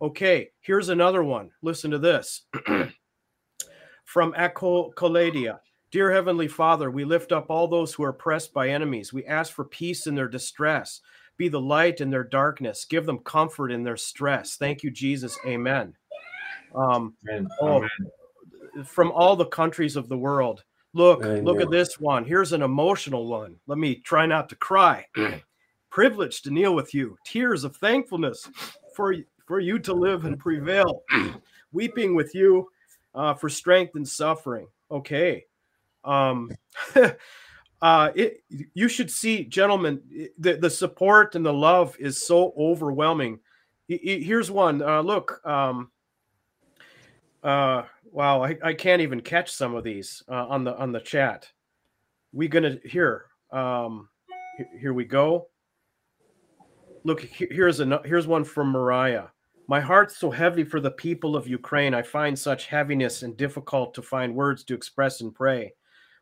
Okay, 0.02 0.50
here's 0.60 0.88
another 0.88 1.22
one. 1.22 1.50
Listen 1.62 1.90
to 1.90 1.98
this 1.98 2.46
from 4.04 4.34
Echo 4.36 4.90
Colladia. 4.92 5.60
Dear 5.90 6.10
Heavenly 6.10 6.48
Father, 6.48 6.90
we 6.90 7.04
lift 7.04 7.30
up 7.30 7.46
all 7.48 7.68
those 7.68 7.94
who 7.94 8.02
are 8.02 8.08
oppressed 8.08 8.52
by 8.52 8.68
enemies. 8.68 9.12
We 9.12 9.24
ask 9.26 9.52
for 9.52 9.64
peace 9.64 10.06
in 10.06 10.14
their 10.14 10.28
distress. 10.28 11.00
Be 11.36 11.48
the 11.48 11.60
light 11.60 12.00
in 12.00 12.10
their 12.10 12.24
darkness. 12.24 12.84
Give 12.84 13.06
them 13.06 13.18
comfort 13.18 13.70
in 13.70 13.84
their 13.84 13.96
stress. 13.96 14.56
Thank 14.56 14.82
you, 14.82 14.90
Jesus. 14.90 15.38
Amen. 15.46 15.94
Um, 16.74 17.14
Amen. 17.28 17.48
Oh, 17.60 17.76
Amen. 17.76 18.84
from 18.84 19.12
all 19.12 19.36
the 19.36 19.46
countries 19.46 19.94
of 19.94 20.08
the 20.08 20.18
world. 20.18 20.64
Look, 20.94 21.24
look 21.24 21.60
at 21.60 21.70
this 21.70 21.98
one. 21.98 22.24
Here's 22.24 22.52
an 22.52 22.62
emotional 22.62 23.26
one. 23.26 23.56
Let 23.66 23.78
me 23.78 23.96
try 23.96 24.26
not 24.26 24.48
to 24.50 24.56
cry. 24.56 25.06
Privileged 25.90 26.44
to 26.44 26.50
kneel 26.50 26.74
with 26.74 26.94
you. 26.94 27.16
Tears 27.24 27.64
of 27.64 27.76
thankfulness 27.76 28.48
for 28.94 29.14
for 29.46 29.60
you 29.60 29.78
to 29.80 29.92
live 29.92 30.24
and 30.24 30.38
prevail. 30.38 31.02
Weeping 31.72 32.14
with 32.14 32.34
you 32.34 32.68
uh, 33.14 33.34
for 33.34 33.48
strength 33.48 33.94
and 33.94 34.06
suffering. 34.06 34.68
Okay. 34.90 35.44
Um, 36.04 36.50
uh, 37.82 38.10
it 38.14 38.42
you 38.48 38.88
should 38.88 39.10
see, 39.10 39.44
gentlemen, 39.44 40.02
the 40.38 40.54
the 40.54 40.70
support 40.70 41.34
and 41.34 41.44
the 41.44 41.52
love 41.52 41.96
is 41.98 42.24
so 42.24 42.54
overwhelming. 42.58 43.40
Here's 43.88 44.50
one. 44.50 44.82
Uh, 44.82 45.02
look. 45.02 45.44
Um, 45.46 45.90
uh, 47.42 47.82
wow, 48.10 48.42
I, 48.42 48.56
I 48.62 48.72
can't 48.72 49.02
even 49.02 49.20
catch 49.20 49.52
some 49.52 49.74
of 49.74 49.84
these 49.84 50.22
uh, 50.28 50.46
on 50.48 50.64
the 50.64 50.76
on 50.76 50.92
the 50.92 51.00
chat. 51.00 51.50
We 52.32 52.48
gonna 52.48 52.78
here. 52.84 53.26
Um, 53.50 54.08
here 54.78 54.94
we 54.94 55.04
go. 55.04 55.48
Look, 57.04 57.20
here's 57.20 57.80
a 57.80 58.00
here's 58.04 58.26
one 58.26 58.44
from 58.44 58.68
Mariah. 58.68 59.26
My 59.66 59.80
heart's 59.80 60.18
so 60.18 60.30
heavy 60.30 60.62
for 60.62 60.78
the 60.78 60.90
people 60.90 61.36
of 61.36 61.48
Ukraine. 61.48 61.94
I 61.94 62.02
find 62.02 62.38
such 62.38 62.66
heaviness 62.66 63.22
and 63.22 63.36
difficult 63.36 63.94
to 63.94 64.02
find 64.02 64.34
words 64.34 64.62
to 64.64 64.74
express 64.74 65.22
and 65.22 65.34
pray. 65.34 65.74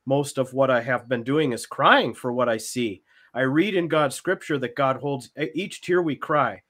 Most 0.06 0.38
of 0.38 0.54
what 0.54 0.70
I 0.70 0.80
have 0.80 1.08
been 1.08 1.24
doing 1.24 1.52
is 1.52 1.66
crying 1.66 2.14
for 2.14 2.32
what 2.32 2.48
I 2.48 2.56
see. 2.56 3.02
I 3.34 3.40
read 3.40 3.74
in 3.74 3.88
God's 3.88 4.14
scripture 4.14 4.58
that 4.58 4.76
God 4.76 4.96
holds 4.96 5.30
each 5.54 5.80
tear 5.80 6.02
we 6.02 6.14
cry. 6.14 6.62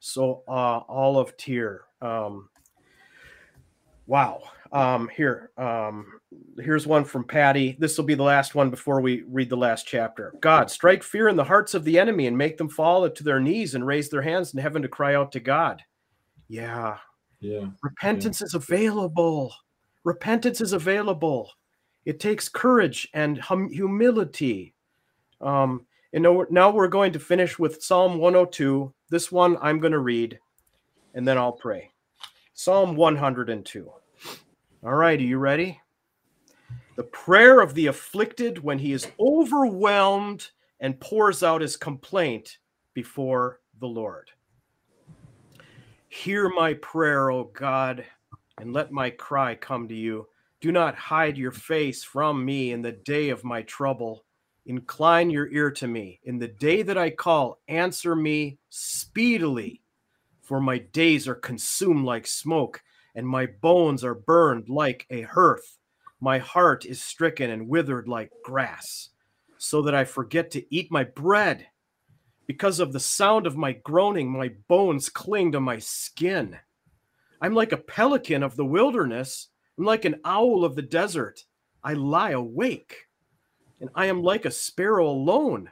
So 0.00 0.42
uh, 0.48 0.78
all 0.78 1.18
of 1.18 1.36
tear. 1.36 1.82
Um, 2.02 2.48
wow. 4.06 4.42
Um, 4.72 5.08
here, 5.16 5.52
um, 5.56 6.20
here's 6.58 6.88
one 6.88 7.04
from 7.04 7.24
Patty. 7.24 7.76
This 7.78 7.96
will 7.96 8.04
be 8.04 8.14
the 8.14 8.22
last 8.24 8.56
one 8.56 8.70
before 8.70 9.00
we 9.00 9.22
read 9.28 9.48
the 9.48 9.56
last 9.56 9.86
chapter. 9.86 10.34
God, 10.40 10.72
strike 10.72 11.04
fear 11.04 11.28
in 11.28 11.36
the 11.36 11.44
hearts 11.44 11.74
of 11.74 11.84
the 11.84 11.98
enemy 11.98 12.26
and 12.26 12.36
make 12.36 12.56
them 12.56 12.68
fall 12.68 13.08
to 13.08 13.24
their 13.24 13.40
knees 13.40 13.76
and 13.76 13.86
raise 13.86 14.08
their 14.08 14.22
hands 14.22 14.54
in 14.54 14.60
heaven 14.60 14.82
to 14.82 14.88
cry 14.88 15.14
out 15.14 15.30
to 15.32 15.40
God. 15.40 15.82
Yeah, 16.48 16.98
Yeah. 17.40 17.66
repentance 17.82 18.42
is 18.42 18.54
available. 18.54 19.54
Repentance 20.04 20.60
is 20.60 20.72
available. 20.72 21.50
It 22.04 22.20
takes 22.20 22.48
courage 22.48 23.08
and 23.14 23.38
hum- 23.38 23.70
humility. 23.70 24.74
Um, 25.40 25.86
and 26.12 26.22
now 26.22 26.32
we're, 26.32 26.46
now 26.50 26.70
we're 26.70 26.88
going 26.88 27.12
to 27.12 27.18
finish 27.18 27.58
with 27.58 27.82
Psalm 27.82 28.18
102. 28.18 28.92
This 29.10 29.32
one 29.32 29.56
I'm 29.60 29.80
going 29.80 29.92
to 29.92 29.98
read, 29.98 30.38
and 31.14 31.26
then 31.26 31.36
I'll 31.36 31.52
pray. 31.52 31.90
Psalm 32.54 32.94
102. 32.96 33.92
All 34.84 34.94
right, 34.94 35.18
are 35.18 35.22
you 35.22 35.38
ready? 35.38 35.80
The 36.96 37.02
prayer 37.04 37.60
of 37.60 37.74
the 37.74 37.88
afflicted 37.88 38.62
when 38.62 38.78
he 38.78 38.92
is 38.92 39.08
overwhelmed 39.20 40.48
and 40.80 40.98
pours 41.00 41.42
out 41.42 41.60
his 41.60 41.76
complaint 41.76 42.58
before 42.94 43.60
the 43.80 43.86
Lord. 43.88 44.30
Hear 46.22 46.48
my 46.48 46.72
prayer, 46.74 47.30
O 47.30 47.44
God, 47.44 48.02
and 48.58 48.72
let 48.72 48.90
my 48.90 49.10
cry 49.10 49.54
come 49.54 49.86
to 49.86 49.94
you. 49.94 50.26
Do 50.62 50.72
not 50.72 50.96
hide 50.96 51.36
your 51.36 51.52
face 51.52 52.02
from 52.02 52.42
me 52.42 52.72
in 52.72 52.80
the 52.80 52.92
day 52.92 53.28
of 53.28 53.44
my 53.44 53.60
trouble. 53.62 54.24
Incline 54.64 55.28
your 55.28 55.46
ear 55.48 55.70
to 55.72 55.86
me. 55.86 56.18
In 56.24 56.38
the 56.38 56.48
day 56.48 56.80
that 56.82 56.96
I 56.96 57.10
call, 57.10 57.60
answer 57.68 58.16
me 58.16 58.58
speedily. 58.70 59.82
For 60.40 60.58
my 60.58 60.78
days 60.78 61.28
are 61.28 61.34
consumed 61.34 62.06
like 62.06 62.26
smoke, 62.26 62.82
and 63.14 63.28
my 63.28 63.46
bones 63.60 64.02
are 64.02 64.14
burned 64.14 64.70
like 64.70 65.06
a 65.10 65.20
hearth. 65.20 65.76
My 66.20 66.38
heart 66.38 66.86
is 66.86 67.00
stricken 67.00 67.50
and 67.50 67.68
withered 67.68 68.08
like 68.08 68.32
grass, 68.42 69.10
so 69.58 69.82
that 69.82 69.94
I 69.94 70.04
forget 70.04 70.50
to 70.52 70.74
eat 70.74 70.90
my 70.90 71.04
bread. 71.04 71.66
Because 72.46 72.78
of 72.78 72.92
the 72.92 73.00
sound 73.00 73.46
of 73.46 73.56
my 73.56 73.72
groaning, 73.72 74.30
my 74.30 74.52
bones 74.68 75.08
cling 75.08 75.52
to 75.52 75.60
my 75.60 75.78
skin. 75.78 76.58
I'm 77.40 77.54
like 77.54 77.72
a 77.72 77.76
pelican 77.76 78.42
of 78.42 78.56
the 78.56 78.64
wilderness. 78.64 79.48
I'm 79.76 79.84
like 79.84 80.04
an 80.04 80.20
owl 80.24 80.64
of 80.64 80.76
the 80.76 80.82
desert. 80.82 81.44
I 81.82 81.94
lie 81.94 82.30
awake, 82.30 83.06
and 83.80 83.90
I 83.94 84.06
am 84.06 84.22
like 84.22 84.44
a 84.44 84.50
sparrow 84.50 85.08
alone 85.08 85.70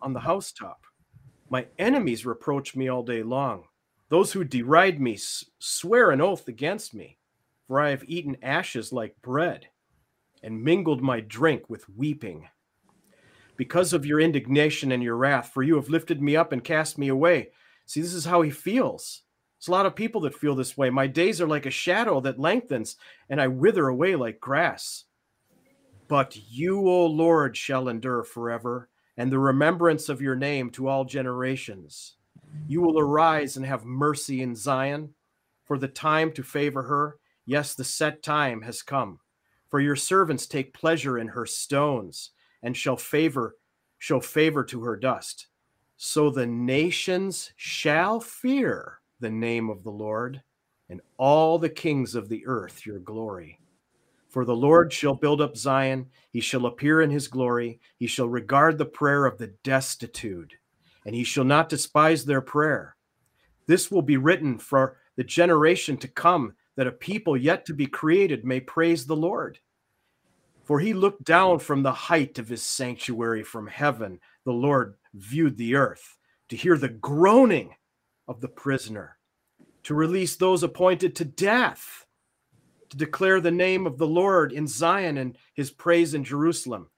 on 0.00 0.12
the 0.12 0.20
housetop. 0.20 0.84
My 1.50 1.66
enemies 1.78 2.24
reproach 2.24 2.74
me 2.74 2.88
all 2.88 3.02
day 3.02 3.22
long. 3.22 3.64
Those 4.08 4.32
who 4.32 4.44
deride 4.44 5.00
me 5.00 5.18
swear 5.58 6.10
an 6.10 6.20
oath 6.20 6.48
against 6.48 6.94
me, 6.94 7.18
for 7.66 7.80
I 7.80 7.90
have 7.90 8.04
eaten 8.06 8.36
ashes 8.42 8.92
like 8.92 9.20
bread 9.22 9.68
and 10.42 10.62
mingled 10.62 11.02
my 11.02 11.20
drink 11.20 11.68
with 11.68 11.88
weeping. 11.88 12.48
Because 13.62 13.92
of 13.92 14.04
your 14.04 14.18
indignation 14.18 14.90
and 14.90 15.04
your 15.04 15.16
wrath, 15.16 15.52
for 15.54 15.62
you 15.62 15.76
have 15.76 15.88
lifted 15.88 16.20
me 16.20 16.34
up 16.34 16.50
and 16.50 16.64
cast 16.64 16.98
me 16.98 17.06
away. 17.06 17.50
See, 17.86 18.00
this 18.00 18.12
is 18.12 18.24
how 18.24 18.42
he 18.42 18.50
feels. 18.50 19.22
There's 19.56 19.68
a 19.68 19.70
lot 19.70 19.86
of 19.86 19.94
people 19.94 20.20
that 20.22 20.34
feel 20.34 20.56
this 20.56 20.76
way. 20.76 20.90
My 20.90 21.06
days 21.06 21.40
are 21.40 21.46
like 21.46 21.64
a 21.64 21.70
shadow 21.70 22.18
that 22.22 22.40
lengthens, 22.40 22.96
and 23.30 23.40
I 23.40 23.46
wither 23.46 23.86
away 23.86 24.16
like 24.16 24.40
grass. 24.40 25.04
But 26.08 26.36
you, 26.50 26.88
O 26.88 27.06
Lord, 27.06 27.56
shall 27.56 27.88
endure 27.88 28.24
forever, 28.24 28.88
and 29.16 29.30
the 29.30 29.38
remembrance 29.38 30.08
of 30.08 30.20
your 30.20 30.34
name 30.34 30.68
to 30.70 30.88
all 30.88 31.04
generations. 31.04 32.16
You 32.66 32.80
will 32.80 32.98
arise 32.98 33.56
and 33.56 33.64
have 33.64 33.84
mercy 33.84 34.42
in 34.42 34.56
Zion, 34.56 35.14
for 35.66 35.78
the 35.78 35.86
time 35.86 36.32
to 36.32 36.42
favor 36.42 36.82
her. 36.82 37.18
Yes, 37.46 37.76
the 37.76 37.84
set 37.84 38.24
time 38.24 38.62
has 38.62 38.82
come. 38.82 39.20
For 39.70 39.78
your 39.78 39.94
servants 39.94 40.48
take 40.48 40.74
pleasure 40.74 41.16
in 41.16 41.28
her 41.28 41.46
stones, 41.46 42.32
and 42.62 42.76
shall 42.76 42.96
favor, 42.96 43.56
show 43.98 44.20
favor 44.20 44.64
to 44.64 44.82
her 44.82 44.96
dust. 44.96 45.48
So 45.96 46.30
the 46.30 46.46
nations 46.46 47.52
shall 47.56 48.20
fear 48.20 49.00
the 49.20 49.30
name 49.30 49.70
of 49.70 49.84
the 49.84 49.90
Lord, 49.90 50.42
and 50.88 51.00
all 51.16 51.58
the 51.58 51.68
kings 51.68 52.14
of 52.14 52.28
the 52.28 52.44
earth 52.46 52.84
your 52.84 52.98
glory. 52.98 53.58
For 54.28 54.44
the 54.44 54.56
Lord 54.56 54.92
shall 54.92 55.14
build 55.14 55.40
up 55.40 55.56
Zion, 55.56 56.06
he 56.30 56.40
shall 56.40 56.66
appear 56.66 57.02
in 57.02 57.10
his 57.10 57.28
glory, 57.28 57.80
he 57.98 58.06
shall 58.06 58.28
regard 58.28 58.78
the 58.78 58.84
prayer 58.84 59.26
of 59.26 59.38
the 59.38 59.54
destitute, 59.62 60.54
and 61.06 61.14
he 61.14 61.22
shall 61.22 61.44
not 61.44 61.68
despise 61.68 62.24
their 62.24 62.40
prayer. 62.40 62.96
This 63.66 63.90
will 63.90 64.02
be 64.02 64.16
written 64.16 64.58
for 64.58 64.96
the 65.16 65.24
generation 65.24 65.96
to 65.98 66.08
come, 66.08 66.54
that 66.76 66.86
a 66.86 66.92
people 66.92 67.36
yet 67.36 67.66
to 67.66 67.74
be 67.74 67.86
created 67.86 68.44
may 68.44 68.58
praise 68.58 69.06
the 69.06 69.14
Lord. 69.16 69.58
For 70.64 70.78
he 70.80 70.94
looked 70.94 71.24
down 71.24 71.58
from 71.58 71.82
the 71.82 71.92
height 71.92 72.38
of 72.38 72.48
his 72.48 72.62
sanctuary 72.62 73.42
from 73.42 73.66
heaven. 73.66 74.20
The 74.44 74.52
Lord 74.52 74.94
viewed 75.14 75.56
the 75.56 75.74
earth 75.74 76.16
to 76.48 76.56
hear 76.56 76.76
the 76.76 76.88
groaning 76.88 77.74
of 78.28 78.40
the 78.40 78.48
prisoner, 78.48 79.18
to 79.84 79.94
release 79.94 80.36
those 80.36 80.62
appointed 80.62 81.16
to 81.16 81.24
death, 81.24 82.06
to 82.90 82.96
declare 82.96 83.40
the 83.40 83.50
name 83.50 83.86
of 83.86 83.98
the 83.98 84.06
Lord 84.06 84.52
in 84.52 84.66
Zion 84.66 85.18
and 85.18 85.36
his 85.54 85.70
praise 85.70 86.14
in 86.14 86.24
Jerusalem, 86.24 86.90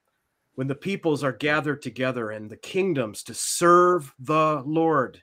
when 0.56 0.66
the 0.66 0.74
peoples 0.74 1.24
are 1.24 1.32
gathered 1.32 1.82
together 1.82 2.30
and 2.30 2.50
the 2.50 2.56
kingdoms 2.56 3.22
to 3.24 3.34
serve 3.34 4.12
the 4.18 4.62
Lord. 4.66 5.22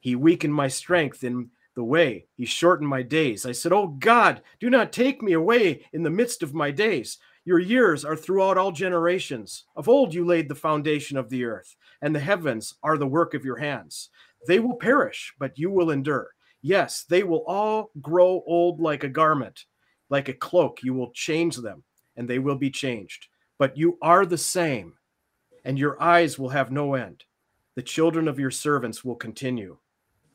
He 0.00 0.14
weakened 0.14 0.54
my 0.54 0.68
strength 0.68 1.24
in 1.24 1.50
the 1.74 1.84
way, 1.84 2.26
he 2.34 2.46
shortened 2.46 2.88
my 2.88 3.02
days. 3.02 3.44
I 3.44 3.52
said, 3.52 3.72
Oh 3.72 3.88
God, 3.88 4.40
do 4.60 4.70
not 4.70 4.92
take 4.92 5.22
me 5.22 5.32
away 5.32 5.84
in 5.92 6.02
the 6.02 6.10
midst 6.10 6.42
of 6.42 6.54
my 6.54 6.70
days. 6.70 7.18
Your 7.46 7.60
years 7.60 8.04
are 8.04 8.16
throughout 8.16 8.58
all 8.58 8.72
generations. 8.72 9.66
Of 9.76 9.88
old 9.88 10.12
you 10.12 10.24
laid 10.24 10.48
the 10.48 10.56
foundation 10.56 11.16
of 11.16 11.30
the 11.30 11.44
earth, 11.44 11.76
and 12.02 12.12
the 12.12 12.18
heavens 12.18 12.74
are 12.82 12.98
the 12.98 13.06
work 13.06 13.34
of 13.34 13.44
your 13.44 13.56
hands. 13.56 14.10
They 14.48 14.58
will 14.58 14.74
perish, 14.74 15.32
but 15.38 15.56
you 15.56 15.70
will 15.70 15.92
endure. 15.92 16.30
Yes, 16.60 17.04
they 17.08 17.22
will 17.22 17.44
all 17.46 17.92
grow 18.02 18.42
old 18.48 18.80
like 18.80 19.04
a 19.04 19.08
garment, 19.08 19.64
like 20.10 20.28
a 20.28 20.32
cloak. 20.32 20.82
You 20.82 20.92
will 20.92 21.12
change 21.12 21.54
them, 21.58 21.84
and 22.16 22.28
they 22.28 22.40
will 22.40 22.56
be 22.56 22.68
changed. 22.68 23.28
But 23.60 23.76
you 23.76 23.96
are 24.02 24.26
the 24.26 24.36
same, 24.36 24.94
and 25.64 25.78
your 25.78 26.02
eyes 26.02 26.40
will 26.40 26.48
have 26.48 26.72
no 26.72 26.94
end. 26.94 27.22
The 27.76 27.82
children 27.82 28.26
of 28.26 28.40
your 28.40 28.50
servants 28.50 29.04
will 29.04 29.14
continue, 29.14 29.78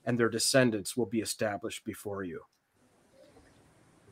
and 0.06 0.17
their 0.17 0.30
descendants 0.30 0.95
will 0.95 1.08
be 1.08 1.19
established 1.19 1.84
before 1.84 2.24
you. 2.24 2.39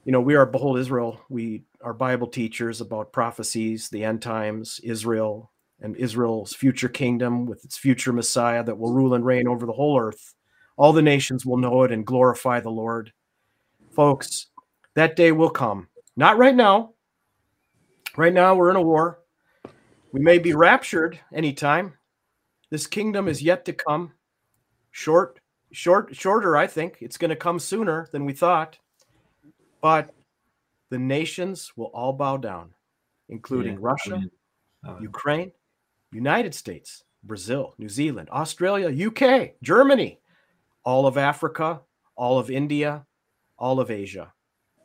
You 0.06 0.14
know, 0.14 0.22
we 0.22 0.36
are 0.36 0.46
Behold 0.46 0.80
Israel. 0.80 1.20
We 1.30 1.66
are 1.82 1.94
Bible 1.94 2.28
teachers 2.28 2.80
about 2.80 3.12
prophecies, 3.12 3.90
the 3.90 4.06
end 4.06 4.22
times, 4.22 4.80
Israel, 4.84 5.52
and 5.82 5.96
Israel's 5.98 6.56
future 6.56 6.88
kingdom 6.88 7.46
with 7.46 7.64
its 7.66 7.78
future 7.78 8.14
Messiah 8.14 8.64
that 8.64 8.78
will 8.78 8.94
rule 8.94 9.14
and 9.14 9.26
reign 9.26 9.48
over 9.48 9.66
the 9.66 9.74
whole 9.74 10.00
earth. 10.00 10.34
All 10.78 10.94
the 10.94 11.02
nations 11.02 11.46
will 11.46 11.58
know 11.58 11.84
it 11.84 11.92
and 11.92 12.06
glorify 12.06 12.62
the 12.62 12.70
Lord. 12.70 13.12
Folks, 13.92 14.48
that 14.96 15.18
day 15.18 15.34
will 15.34 15.50
come. 15.50 15.90
Not 16.16 16.38
right 16.38 16.56
now. 16.56 16.94
Right 18.16 18.34
now, 18.34 18.56
we're 18.56 18.70
in 18.70 18.78
a 18.78 18.82
war. 18.82 19.20
We 20.14 20.22
may 20.22 20.40
be 20.40 20.54
raptured 20.54 21.20
anytime. 21.34 21.94
This 22.70 22.88
kingdom 22.88 23.28
is 23.28 23.42
yet 23.42 23.66
to 23.66 23.74
come. 23.74 24.14
Short, 24.92 25.40
short, 25.72 26.16
shorter, 26.16 26.56
I 26.56 26.68
think. 26.68 26.98
It's 27.02 27.18
going 27.18 27.30
to 27.30 27.36
come 27.36 27.60
sooner 27.60 28.08
than 28.14 28.26
we 28.26 28.34
thought. 28.34 28.80
But 29.82 30.14
the 30.90 31.00
nations 31.00 31.72
will 31.76 31.92
all 31.94 32.14
bow 32.14 32.38
down, 32.38 32.74
including 33.30 33.74
yeah. 33.74 33.80
Russia, 33.82 34.22
uh, 34.88 34.98
Ukraine, 35.02 35.52
United 36.12 36.54
States, 36.54 37.04
Brazil, 37.24 37.76
New 37.78 37.90
Zealand, 37.90 38.30
Australia, 38.32 39.08
UK, 39.08 39.54
Germany, 39.62 40.20
all 40.84 41.06
of 41.06 41.18
Africa, 41.18 41.82
all 42.16 42.40
of 42.40 42.50
India, 42.50 43.06
all 43.58 43.80
of 43.80 43.92
Asia, 43.92 44.34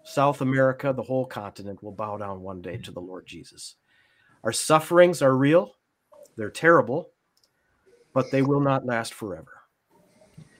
South 0.04 0.42
America, 0.42 0.92
the 0.92 1.02
whole 1.02 1.24
continent 1.24 1.82
will 1.82 1.92
bow 1.92 2.16
down 2.18 2.42
one 2.42 2.60
day 2.60 2.76
to 2.76 2.90
the 2.90 3.00
Lord 3.00 3.26
Jesus. 3.26 3.76
Our 4.44 4.52
sufferings 4.52 5.22
are 5.22 5.36
real, 5.36 5.76
they're 6.36 6.50
terrible, 6.50 7.10
but 8.12 8.30
they 8.30 8.42
will 8.42 8.60
not 8.60 8.84
last 8.84 9.14
forever. 9.14 9.62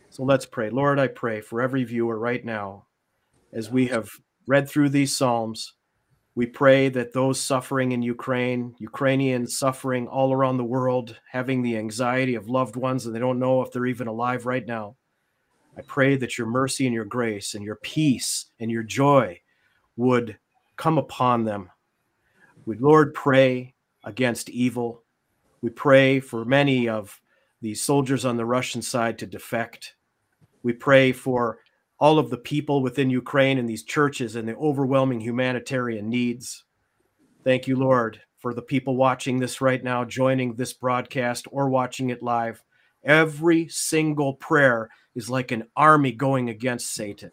So 0.09 0.23
let's 0.23 0.47
pray. 0.47 0.71
Lord, 0.71 0.99
I 0.99 1.09
pray 1.09 1.41
for 1.41 1.61
every 1.61 1.85
viewer 1.85 2.19
right 2.19 2.45
now 2.45 2.87
as 3.55 3.71
we 3.71 3.87
have 3.87 4.11
read 4.47 4.69
through 4.69 4.91
these 4.91 5.17
Psalms 5.17 5.73
we 6.37 6.47
pray 6.47 6.89
that 6.89 7.13
those 7.13 7.39
suffering 7.41 7.93
in 7.93 8.03
Ukraine, 8.03 8.75
Ukrainians 8.79 9.57
suffering 9.57 10.09
all 10.09 10.33
around 10.33 10.57
the 10.57 10.65
world, 10.65 11.17
having 11.31 11.63
the 11.63 11.77
anxiety 11.77 12.35
of 12.35 12.49
loved 12.49 12.75
ones 12.75 13.07
and 13.07 13.15
they 13.15 13.21
don't 13.21 13.39
know 13.39 13.63
if 13.63 13.71
they're 13.71 13.87
even 13.87 14.09
alive 14.09 14.45
right 14.45 14.67
now. 14.67 14.97
I 15.77 15.83
pray 15.83 16.17
that 16.17 16.37
your 16.37 16.49
mercy 16.49 16.87
and 16.87 16.95
your 16.95 17.05
grace 17.05 17.55
and 17.55 17.65
your 17.65 17.77
peace 17.77 18.47
and 18.59 18.71
your 18.71 18.83
joy 18.83 19.41
would 19.97 20.37
come 20.77 20.99
upon 20.99 21.45
them. 21.45 21.71
We, 22.67 22.79
Lord, 22.79 23.15
pray 23.15 23.75
against 24.03 24.51
evil. 24.51 25.05
We 25.63 25.71
pray 25.71 26.19
for 26.19 26.45
many 26.45 26.89
of 26.89 27.21
the 27.61 27.75
soldiers 27.75 28.25
on 28.25 28.37
the 28.37 28.45
Russian 28.45 28.83
side 28.83 29.19
to 29.19 29.27
defect. 29.27 29.95
We 30.65 30.73
pray 30.73 31.13
for 31.13 31.59
all 31.99 32.19
of 32.19 32.31
the 32.31 32.39
people 32.39 32.83
within 32.83 33.11
Ukraine 33.11 33.59
and 33.59 33.69
these 33.69 33.85
churches 33.85 34.37
and 34.37 34.49
the 34.49 34.57
overwhelming 34.57 35.21
humanitarian 35.21 36.09
needs. 36.09 36.65
Thank 37.45 37.67
you, 37.67 37.77
Lord, 37.77 38.21
for 38.39 38.55
the 38.55 38.63
people 38.63 38.97
watching 38.97 39.39
this 39.39 39.61
right 39.61 39.83
now, 39.83 40.05
joining 40.05 40.55
this 40.55 40.73
broadcast 40.73 41.47
or 41.51 41.69
watching 41.69 42.11
it 42.11 42.23
live. 42.23 42.63
Every 43.05 43.69
single 43.69 44.35
prayer 44.35 44.91
is 45.15 45.31
like 45.31 45.53
an 45.53 45.65
army 45.77 46.13
going 46.13 46.49
against 46.49 46.95
Satan. 46.95 47.31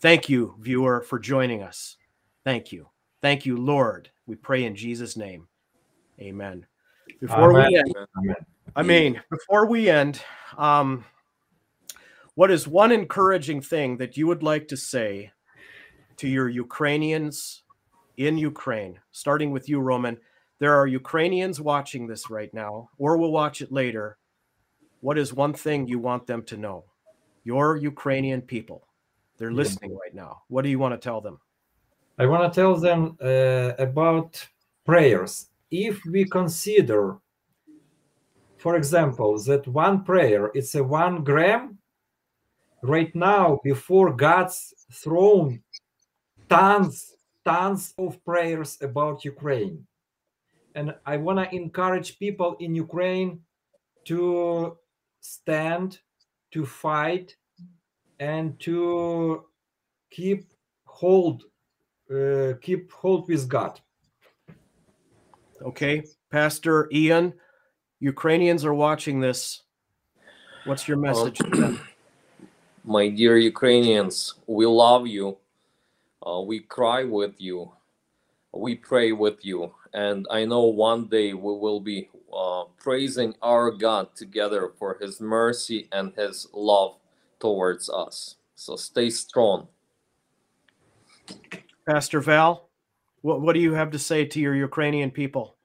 Thank 0.00 0.28
you, 0.28 0.56
viewer, 0.60 1.02
for 1.02 1.18
joining 1.18 1.62
us. 1.62 1.96
Thank 2.44 2.72
you. 2.72 2.88
Thank 3.22 3.46
you, 3.46 3.56
Lord. 3.56 4.10
We 4.26 4.36
pray 4.36 4.64
in 4.64 4.74
Jesus' 4.74 5.16
name. 5.16 5.48
Amen. 6.20 6.66
Before 7.20 7.50
Amen. 7.50 7.70
we 7.70 7.78
end, 7.78 7.94
Amen. 8.18 8.36
I 8.74 8.82
mean, 8.82 9.22
before 9.30 9.66
we 9.66 9.88
end, 9.88 10.20
um, 10.58 11.04
what 12.36 12.50
is 12.50 12.68
one 12.68 12.92
encouraging 12.92 13.62
thing 13.62 13.96
that 13.96 14.16
you 14.16 14.26
would 14.26 14.42
like 14.42 14.68
to 14.68 14.76
say 14.76 15.32
to 16.18 16.28
your 16.28 16.50
Ukrainians 16.50 17.62
in 18.18 18.36
Ukraine, 18.36 19.00
starting 19.10 19.50
with 19.50 19.68
you, 19.70 19.80
Roman? 19.80 20.18
There 20.58 20.74
are 20.74 20.86
Ukrainians 20.86 21.62
watching 21.62 22.06
this 22.06 22.28
right 22.28 22.52
now, 22.52 22.90
or 22.98 23.16
will 23.16 23.32
watch 23.32 23.62
it 23.62 23.72
later. 23.72 24.18
What 25.00 25.16
is 25.16 25.32
one 25.32 25.54
thing 25.54 25.86
you 25.86 25.98
want 25.98 26.26
them 26.26 26.42
to 26.44 26.58
know? 26.58 26.84
Your 27.44 27.76
Ukrainian 27.76 28.42
people, 28.42 28.86
they're 29.38 29.52
listening 29.52 29.96
right 29.96 30.14
now. 30.14 30.42
What 30.48 30.62
do 30.62 30.68
you 30.68 30.78
want 30.78 30.92
to 30.92 31.04
tell 31.08 31.22
them? 31.22 31.38
I 32.18 32.26
want 32.26 32.52
to 32.52 32.60
tell 32.60 32.76
them 32.76 33.16
uh, 33.22 33.72
about 33.78 34.46
prayers. 34.84 35.48
If 35.70 36.04
we 36.04 36.26
consider, 36.26 37.16
for 38.58 38.76
example, 38.76 39.38
that 39.44 39.66
one 39.68 40.04
prayer 40.04 40.50
it's 40.54 40.74
a 40.74 40.84
one 40.84 41.24
gram 41.24 41.78
right 42.88 43.14
now 43.14 43.60
before 43.64 44.12
God's 44.12 44.74
throne 44.92 45.62
tons, 46.48 47.14
tons 47.44 47.94
of 47.98 48.22
prayers 48.24 48.78
about 48.80 49.24
Ukraine. 49.24 49.86
And 50.74 50.94
I 51.06 51.16
want 51.16 51.38
to 51.38 51.56
encourage 51.56 52.18
people 52.18 52.56
in 52.60 52.74
Ukraine 52.74 53.40
to 54.04 54.76
stand, 55.20 55.98
to 56.52 56.66
fight, 56.66 57.36
and 58.20 58.58
to 58.60 59.44
keep 60.10 60.52
hold, 60.84 61.44
uh, 62.10 62.52
keep 62.60 62.92
hold 62.92 63.28
with 63.28 63.48
God. 63.48 63.80
Okay, 65.62 66.04
Pastor 66.30 66.88
Ian, 66.92 67.32
Ukrainians 68.00 68.64
are 68.64 68.74
watching 68.74 69.20
this. 69.20 69.62
What's 70.66 70.86
your 70.86 70.98
message 70.98 71.40
um, 71.40 71.80
my 72.86 73.08
dear 73.08 73.36
Ukrainians, 73.36 74.34
we 74.46 74.64
love 74.64 75.08
you. 75.08 75.36
Uh, 76.24 76.40
we 76.40 76.60
cry 76.60 77.02
with 77.02 77.34
you. 77.38 77.72
We 78.52 78.76
pray 78.76 79.10
with 79.12 79.44
you. 79.44 79.74
And 79.92 80.26
I 80.30 80.44
know 80.44 80.62
one 80.66 81.08
day 81.08 81.34
we 81.34 81.52
will 81.58 81.80
be 81.80 82.08
uh, 82.32 82.64
praising 82.78 83.34
our 83.42 83.72
God 83.72 84.14
together 84.14 84.72
for 84.78 84.96
his 85.00 85.20
mercy 85.20 85.88
and 85.90 86.12
his 86.14 86.46
love 86.52 86.96
towards 87.40 87.90
us. 87.90 88.36
So 88.54 88.76
stay 88.76 89.10
strong. 89.10 89.66
Pastor 91.88 92.20
Val, 92.20 92.68
what, 93.22 93.40
what 93.40 93.54
do 93.54 93.60
you 93.60 93.72
have 93.72 93.90
to 93.90 93.98
say 93.98 94.24
to 94.24 94.40
your 94.40 94.54
Ukrainian 94.54 95.10
people? 95.10 95.56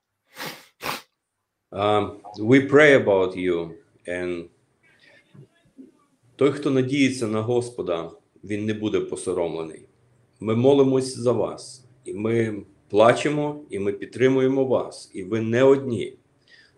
Um, 1.72 2.22
we 2.40 2.66
pray 2.66 2.96
about 2.96 3.36
you, 3.38 3.78
and 4.06 4.50
той, 6.42 6.52
хто 6.52 6.72
надіється 6.72 7.28
на 7.28 7.42
Господа, 7.42 8.12
він 8.44 8.66
не 8.66 8.74
буде 8.74 9.00
посоромлений. 9.00 9.86
Ми 10.40 10.56
молимось 10.56 11.18
за 11.18 11.32
вас, 11.32 11.86
і 12.06 12.14
ми 12.14 12.64
плачемо, 12.90 13.62
і 13.70 13.80
ми 13.80 13.94
підтримуємо 13.94 14.66
вас, 14.66 15.12
і 15.14 15.24
ви 15.24 15.42
не 15.42 15.64
одні. 15.64 16.18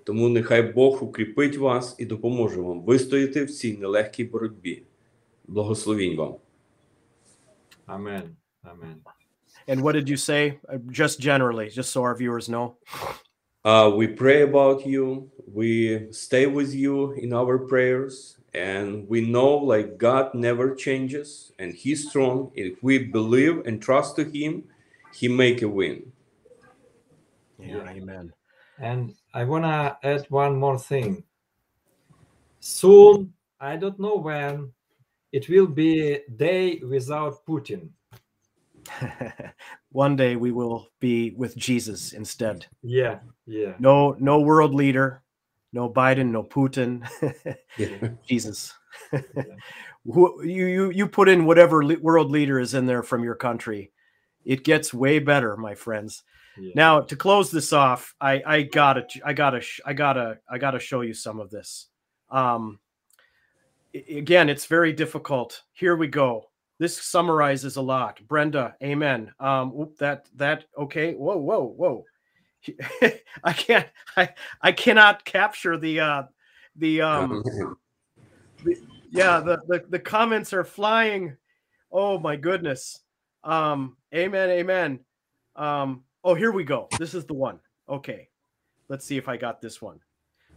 Тому 0.04 0.30
нехай 0.30 0.62
Бог 0.62 1.04
укріпить 1.04 1.58
вас 1.58 1.96
і 2.00 2.06
допоможе 2.06 2.62
вам 2.62 2.82
вистояти 2.82 3.44
в 3.44 3.52
цій 3.52 3.78
нелегкій 3.78 4.24
боротьбі. 4.24 4.84
Благословінь 5.48 6.18
вам. 6.18 6.36
Amen. 7.88 8.22
Amen. 8.64 8.96
And 9.68 9.82
what 9.82 9.96
did 9.96 10.10
you 10.10 10.18
say? 10.18 10.60
Uh, 10.70 10.78
Just 10.92 11.20
generally, 11.22 11.68
just 11.70 11.90
so 11.94 12.02
our 12.08 12.16
viewers 12.16 12.50
know. 12.50 12.66
Uh, 13.64 13.90
we 14.00 14.08
pray 14.08 14.42
about 14.42 14.86
you. 14.86 15.30
We 15.54 16.12
stay 16.12 16.48
with 16.48 16.74
you 16.74 17.12
in 17.12 17.32
our 17.32 17.60
prayers. 17.60 18.38
And 18.56 19.08
we 19.08 19.22
know 19.22 19.56
like 19.56 19.98
God 19.98 20.34
never 20.36 20.76
changes 20.76 21.52
and 21.58 21.74
He's 21.74 22.10
strong. 22.10 22.52
If 22.56 22.84
we 22.84 23.00
believe 23.00 23.66
and 23.66 23.82
trust 23.82 24.16
to 24.18 24.26
Him, 24.26 24.66
He 25.14 25.28
make 25.28 25.62
a 25.62 25.70
win. 25.70 26.12
Yeah, 27.58 27.88
amen. 27.88 28.34
And 28.80 29.16
I 29.34 29.44
want 29.46 29.64
to 29.64 29.98
add 30.04 30.26
one 30.30 30.60
more 30.60 30.78
thing. 30.78 31.24
Soon, 32.60 33.34
I 33.60 33.78
don't 33.78 34.00
know 34.00 34.18
when, 34.18 34.72
it 35.32 35.50
will 35.50 35.68
be 35.68 36.20
day 36.36 36.80
without 36.80 37.46
Putin. 37.46 37.90
One 39.92 40.16
day 40.16 40.36
we 40.36 40.52
will 40.52 40.90
be 41.00 41.32
with 41.32 41.56
Jesus 41.56 42.14
instead. 42.14 42.66
Yeah, 42.82 43.20
yeah. 43.46 43.74
No, 43.80 44.16
no 44.20 44.40
world 44.40 44.74
leader, 44.74 45.23
no 45.74 45.90
Biden, 45.90 46.32
no 46.32 46.44
Putin, 46.44 47.06
Yeah. 47.78 48.10
Jesus. 48.28 48.74
You 50.06 50.42
you 50.44 50.90
you 50.92 51.08
put 51.08 51.30
in 51.30 51.46
whatever 51.46 51.84
le- 51.84 52.00
world 52.00 52.30
leader 52.30 52.60
is 52.60 52.74
in 52.74 52.86
there 52.86 53.04
from 53.04 53.24
your 53.24 53.36
country, 53.36 53.92
it 54.46 54.64
gets 54.64 54.94
way 54.94 55.20
better, 55.20 55.56
my 55.58 55.76
friends. 55.76 56.24
yeah. 56.58 56.74
Now 56.76 57.02
to 57.02 57.16
close 57.16 57.50
this 57.52 57.72
off, 57.74 58.14
I 58.22 58.42
I 58.46 58.62
gotta 58.64 59.06
I 59.26 59.34
gotta 59.34 59.62
I 59.86 59.94
gotta 59.94 60.40
I 60.50 60.58
gotta 60.58 60.80
show 60.80 61.02
you 61.02 61.14
some 61.14 61.40
of 61.40 61.50
this. 61.50 61.88
Um, 62.30 62.80
again, 63.94 64.50
it's 64.50 64.66
very 64.66 64.92
difficult. 64.94 65.62
Here 65.74 65.96
we 65.96 66.08
go. 66.08 66.50
This 66.80 67.02
summarizes 67.02 67.78
a 67.78 67.82
lot. 67.82 68.20
Brenda, 68.28 68.76
amen. 68.84 69.32
Um, 69.40 69.72
whoop, 69.72 69.98
that 70.00 70.28
that 70.36 70.66
okay. 70.78 71.14
Whoa 71.14 71.38
whoa 71.38 71.64
whoa. 71.64 72.04
I 73.44 73.54
can't 73.54 73.88
I 74.16 74.30
I 74.62 74.72
cannot 74.72 75.26
capture 75.26 75.78
the 75.78 76.00
uh 76.00 76.24
the 76.76 77.02
um 77.02 77.44
yeah. 79.12 79.40
the, 79.40 79.62
the 79.68 79.84
the 79.90 80.00
comments 80.00 80.54
are 80.54 80.64
flying. 80.64 81.38
Oh 81.92 82.18
my 82.20 82.36
goodness. 82.36 83.02
Um 83.44 83.98
amen 84.14 84.50
amen. 84.50 85.00
Um 85.56 86.04
oh 86.24 86.34
here 86.34 86.52
we 86.52 86.64
go. 86.64 86.88
This 87.00 87.14
is 87.14 87.26
the 87.26 87.34
one. 87.34 87.60
Okay. 87.90 88.30
Let's 88.90 89.06
see 89.06 89.18
if 89.18 89.28
i 89.28 89.38
got 89.38 89.62
this 89.62 89.82
one. 89.82 90.00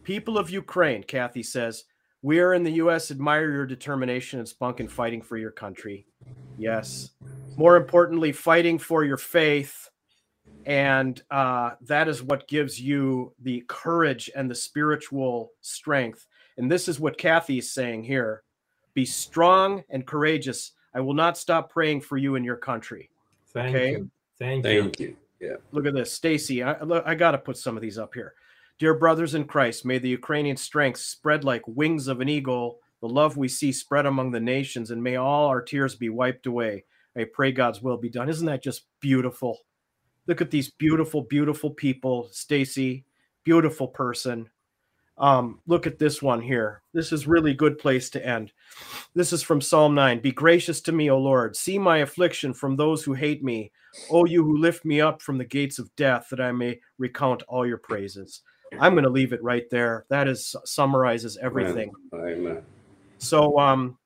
People 0.02 0.38
of 0.38 0.50
ukraine 0.50 1.02
kathy 1.02 1.42
says 1.42 1.84
we 2.22 2.40
are 2.40 2.54
in 2.54 2.62
the 2.62 2.72
us 2.72 3.11
admire 3.11 3.50
your 3.50 3.66
determination 3.66 4.38
and 4.38 4.48
spunk 4.48 4.80
in 4.80 4.88
fighting 4.88 5.22
for 5.22 5.36
your 5.36 5.50
country. 5.50 6.07
Yes. 6.59 7.11
More 7.57 7.76
importantly 7.76 8.32
fighting 8.32 8.78
for 8.78 9.04
your 9.04 9.16
faith 9.16 9.90
and 10.66 11.22
uh, 11.30 11.70
that 11.82 12.08
is 12.08 12.22
what 12.22 12.48
gives 12.48 12.80
you 12.80 13.32
the 13.40 13.64
courage 13.68 14.30
and 14.36 14.50
the 14.50 14.54
spiritual 14.54 15.52
strength 15.60 16.26
and 16.58 16.70
this 16.70 16.88
is 16.88 17.00
what 17.00 17.16
kathy 17.18 17.58
is 17.58 17.72
saying 17.72 18.02
here 18.04 18.42
be 18.96 19.04
strong 19.04 19.84
and 19.90 20.04
courageous. 20.06 20.72
I 20.94 21.00
will 21.00 21.14
not 21.14 21.36
stop 21.36 21.70
praying 21.70 22.00
for 22.00 22.16
you 22.16 22.34
and 22.34 22.44
your 22.44 22.56
country. 22.56 23.10
Thank 23.52 23.76
okay. 23.76 23.90
you. 23.90 24.10
Thank, 24.38 24.64
you. 24.64 24.82
Thank 24.82 25.00
you. 25.00 25.16
Yeah. 25.38 25.56
Look 25.70 25.86
at 25.86 25.92
this, 25.92 26.14
Stacy. 26.14 26.62
I, 26.62 26.76
I 27.04 27.14
got 27.14 27.32
to 27.32 27.38
put 27.38 27.58
some 27.58 27.76
of 27.76 27.82
these 27.82 27.98
up 27.98 28.14
here. 28.14 28.32
Dear 28.78 28.94
brothers 28.94 29.34
in 29.34 29.44
Christ, 29.44 29.84
may 29.84 29.98
the 29.98 30.08
Ukrainian 30.08 30.56
strength 30.56 31.00
spread 31.00 31.44
like 31.44 31.62
wings 31.66 32.08
of 32.08 32.22
an 32.22 32.30
eagle, 32.30 32.78
the 33.02 33.08
love 33.08 33.36
we 33.36 33.48
see 33.48 33.70
spread 33.70 34.06
among 34.06 34.30
the 34.30 34.40
nations, 34.40 34.90
and 34.90 35.02
may 35.02 35.16
all 35.16 35.46
our 35.46 35.60
tears 35.60 35.94
be 35.94 36.08
wiped 36.08 36.46
away. 36.46 36.84
I 37.14 37.26
pray 37.30 37.52
God's 37.52 37.82
will 37.82 37.98
be 37.98 38.08
done. 38.08 38.30
Isn't 38.30 38.46
that 38.46 38.62
just 38.62 38.86
beautiful? 39.00 39.58
Look 40.27 40.41
at 40.41 40.51
these 40.51 40.70
beautiful, 40.70 41.22
beautiful 41.22 41.70
people. 41.70 42.29
Stacy, 42.33 43.05
beautiful 43.45 43.89
person. 43.89 44.49
Um, 45.18 45.61
look 45.66 45.87
at 45.87 45.99
this 45.99 46.20
one 46.20 46.43
here. 46.43 46.83
This 46.93 47.11
is 47.11 47.27
really 47.27 47.55
good 47.55 47.79
place 47.79 48.11
to 48.11 48.27
end. 48.27 48.53
This 49.14 49.33
is 49.33 49.43
from 49.43 49.61
Psalm 49.61 49.95
9. 49.95 50.20
Be 50.20 50.33
gracious 50.33 50.81
to 50.83 50.93
me, 50.93 51.11
O 51.11 51.18
Lord. 51.18 51.57
See 51.57 51.79
my 51.79 51.99
affliction 51.99 52.53
from 52.53 52.77
those 52.77 53.03
who 53.03 53.14
hate 53.14 53.43
me. 53.43 53.72
O 54.11 54.27
you 54.27 54.45
who 54.45 54.59
lift 54.59 54.85
me 54.85 55.01
up 55.01 55.22
from 55.22 55.39
the 55.39 55.45
gates 55.45 55.79
of 55.79 55.95
death, 55.97 56.27
that 56.31 56.41
I 56.41 56.53
may 56.53 56.81
recount 56.99 57.43
all 57.49 57.66
your 57.66 57.79
praises. 57.79 58.43
I'm 58.79 58.93
going 58.93 59.05
to 59.05 59.11
leave 59.11 59.33
it 59.33 59.43
right 59.43 59.64
there. 59.70 60.05
That 60.11 60.29
is 60.29 60.55
summarizes 60.64 61.39
everything. 61.41 61.93
Amen. 62.12 62.62
So 63.18 63.59
um, 63.59 63.97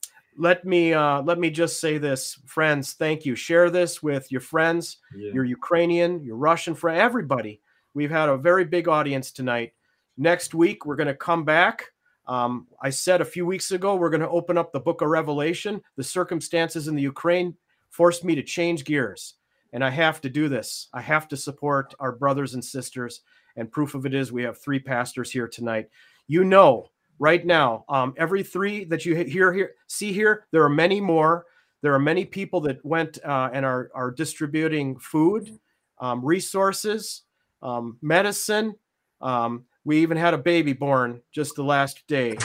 let 0.41 0.64
me 0.64 0.95
uh, 0.95 1.20
let 1.22 1.38
me 1.38 1.51
just 1.51 1.80
say 1.80 1.99
this, 1.99 2.38
friends. 2.47 2.95
Thank 2.95 3.26
you. 3.26 3.34
Share 3.36 3.68
this 3.68 4.03
with 4.03 4.32
your 4.32 4.41
friends, 4.41 4.97
Yeah. 5.14 5.32
your 5.32 5.45
Ukrainian, 5.45 6.24
your 6.24 6.36
Russian 6.36 6.74
friend, 6.74 6.99
everybody. 6.99 7.61
We've 7.93 8.11
had 8.11 8.30
a 8.30 8.38
very 8.38 8.64
big 8.64 8.88
audience 8.88 9.30
tonight. 9.32 9.74
Next 10.16 10.55
week 10.55 10.86
we're 10.86 10.97
going 10.97 11.09
to 11.09 11.14
come 11.14 11.45
back. 11.45 11.93
Um, 12.26 12.68
I 12.80 12.88
said 12.91 13.20
a 13.20 13.24
few 13.24 13.45
weeks 13.45 13.70
ago 13.72 13.97
we're 13.97 14.11
going 14.11 14.22
to 14.22 14.28
open 14.30 14.57
up 14.57 14.72
the 14.72 14.80
Book 14.80 15.03
of 15.03 15.09
Revelation. 15.09 15.82
The 15.97 16.05
circumstances 16.05 16.88
in 16.88 16.95
the 16.97 17.03
Ukraine 17.03 17.55
forced 17.91 18.24
me 18.24 18.34
to 18.36 18.43
change 18.43 18.84
gears, 18.84 19.34
and 19.74 19.84
I 19.84 19.91
have 19.91 20.22
to 20.22 20.30
do 20.30 20.49
this. 20.49 20.88
I 20.95 21.03
have 21.03 21.28
to 21.28 21.36
support 21.36 21.93
our 22.01 22.12
brothers 22.12 22.55
and 22.55 22.64
sisters. 22.64 23.20
And 23.57 23.70
proof 23.70 23.95
of 23.95 24.07
it 24.07 24.14
is 24.14 24.32
we 24.32 24.45
have 24.45 24.59
three 24.59 24.78
pastors 24.78 25.30
here 25.30 25.49
tonight. 25.49 25.91
You 26.28 26.45
know, 26.45 26.86
right 27.21 27.47
now, 27.47 27.85
um, 27.89 28.14
every 28.16 28.43
three 28.43 28.85
that 28.87 29.07
you 29.07 29.14
hear 29.14 29.53
here, 29.53 29.75
see 29.87 30.12
here, 30.12 30.47
there 30.51 30.64
are 30.64 30.71
many 30.71 31.01
more. 31.01 31.47
There 31.83 31.95
are 31.95 32.01
many 32.01 32.25
people 32.25 32.61
that 32.62 32.85
went 32.85 33.18
uh, 33.25 33.51
and 33.53 33.64
are 33.64 33.91
are 33.95 34.11
distributing 34.11 34.99
food, 34.99 35.61
um, 35.99 36.25
resources, 36.25 37.23
um, 37.62 37.99
medicine. 38.03 38.75
Um, 39.21 39.64
we 39.85 39.99
even 39.99 40.16
had 40.16 40.35
a 40.35 40.39
baby 40.39 40.73
born 40.73 41.21
just 41.31 41.55
the 41.55 41.62
last 41.62 42.07
day 42.09 42.37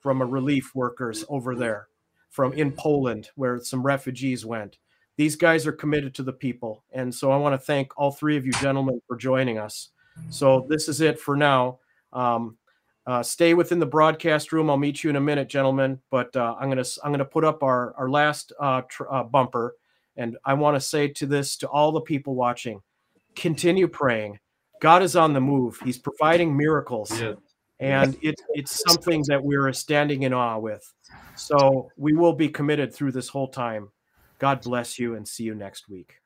from 0.00 0.22
a 0.22 0.26
relief 0.26 0.74
workers 0.74 1.24
over 1.28 1.54
there 1.54 1.88
from 2.30 2.52
in 2.52 2.72
Poland 2.72 3.28
where 3.34 3.58
some 3.60 3.82
refugees 3.82 4.46
went. 4.46 4.78
These 5.16 5.36
guys 5.36 5.66
are 5.66 5.72
committed 5.72 6.14
to 6.14 6.22
the 6.22 6.32
people. 6.32 6.84
And 6.92 7.14
so 7.14 7.30
I 7.30 7.36
want 7.36 7.52
to 7.52 7.58
thank 7.58 7.92
all 7.98 8.10
three 8.10 8.38
of 8.38 8.46
you 8.46 8.52
gentlemen 8.52 9.02
for 9.06 9.16
joining 9.16 9.58
us. 9.58 9.90
So 10.30 10.66
this 10.68 10.88
is 10.88 11.00
it 11.00 11.18
for 11.18 11.36
now. 11.36 11.80
Um, 12.12 12.56
uh, 13.06 13.22
stay 13.22 13.54
within 13.54 13.78
the 13.78 13.86
broadcast 13.86 14.52
room. 14.52 14.70
I'll 14.70 14.76
meet 14.76 15.02
you 15.02 15.10
in 15.10 15.16
a 15.16 15.20
minute, 15.20 15.48
gentlemen. 15.48 16.00
But 16.10 16.34
uh, 16.36 16.54
I'm 16.60 16.68
gonna 16.68 16.84
I'm 17.02 17.12
gonna 17.12 17.24
put 17.24 17.44
up 17.44 17.62
our 17.62 17.94
our 17.96 18.10
last 18.10 18.52
uh, 18.60 18.82
tr- 18.88 19.10
uh, 19.10 19.24
bumper, 19.24 19.76
and 20.16 20.36
I 20.44 20.54
want 20.54 20.76
to 20.76 20.80
say 20.80 21.08
to 21.08 21.26
this 21.26 21.56
to 21.58 21.68
all 21.68 21.92
the 21.92 22.00
people 22.00 22.34
watching: 22.34 22.80
continue 23.34 23.88
praying. 23.88 24.38
God 24.80 25.02
is 25.02 25.16
on 25.16 25.32
the 25.32 25.40
move. 25.40 25.78
He's 25.84 25.98
providing 25.98 26.56
miracles, 26.56 27.10
Yeah. 27.10 27.34
and 27.80 28.16
it, 28.22 28.40
it's 28.54 28.82
something 28.82 29.22
that 29.28 29.42
we're 29.42 29.72
standing 29.72 30.22
in 30.22 30.32
awe 30.32 30.58
with. 30.58 30.82
So 31.36 31.90
we 31.96 32.12
will 32.14 32.34
be 32.34 32.48
committed 32.48 32.94
through 32.94 33.12
this 33.12 33.28
whole 33.28 33.48
time. 33.48 33.90
God 34.38 34.62
bless 34.62 34.98
you, 34.98 35.16
and 35.16 35.26
see 35.26 35.44
you 35.44 35.54
next 35.54 35.88
week. 35.88 36.19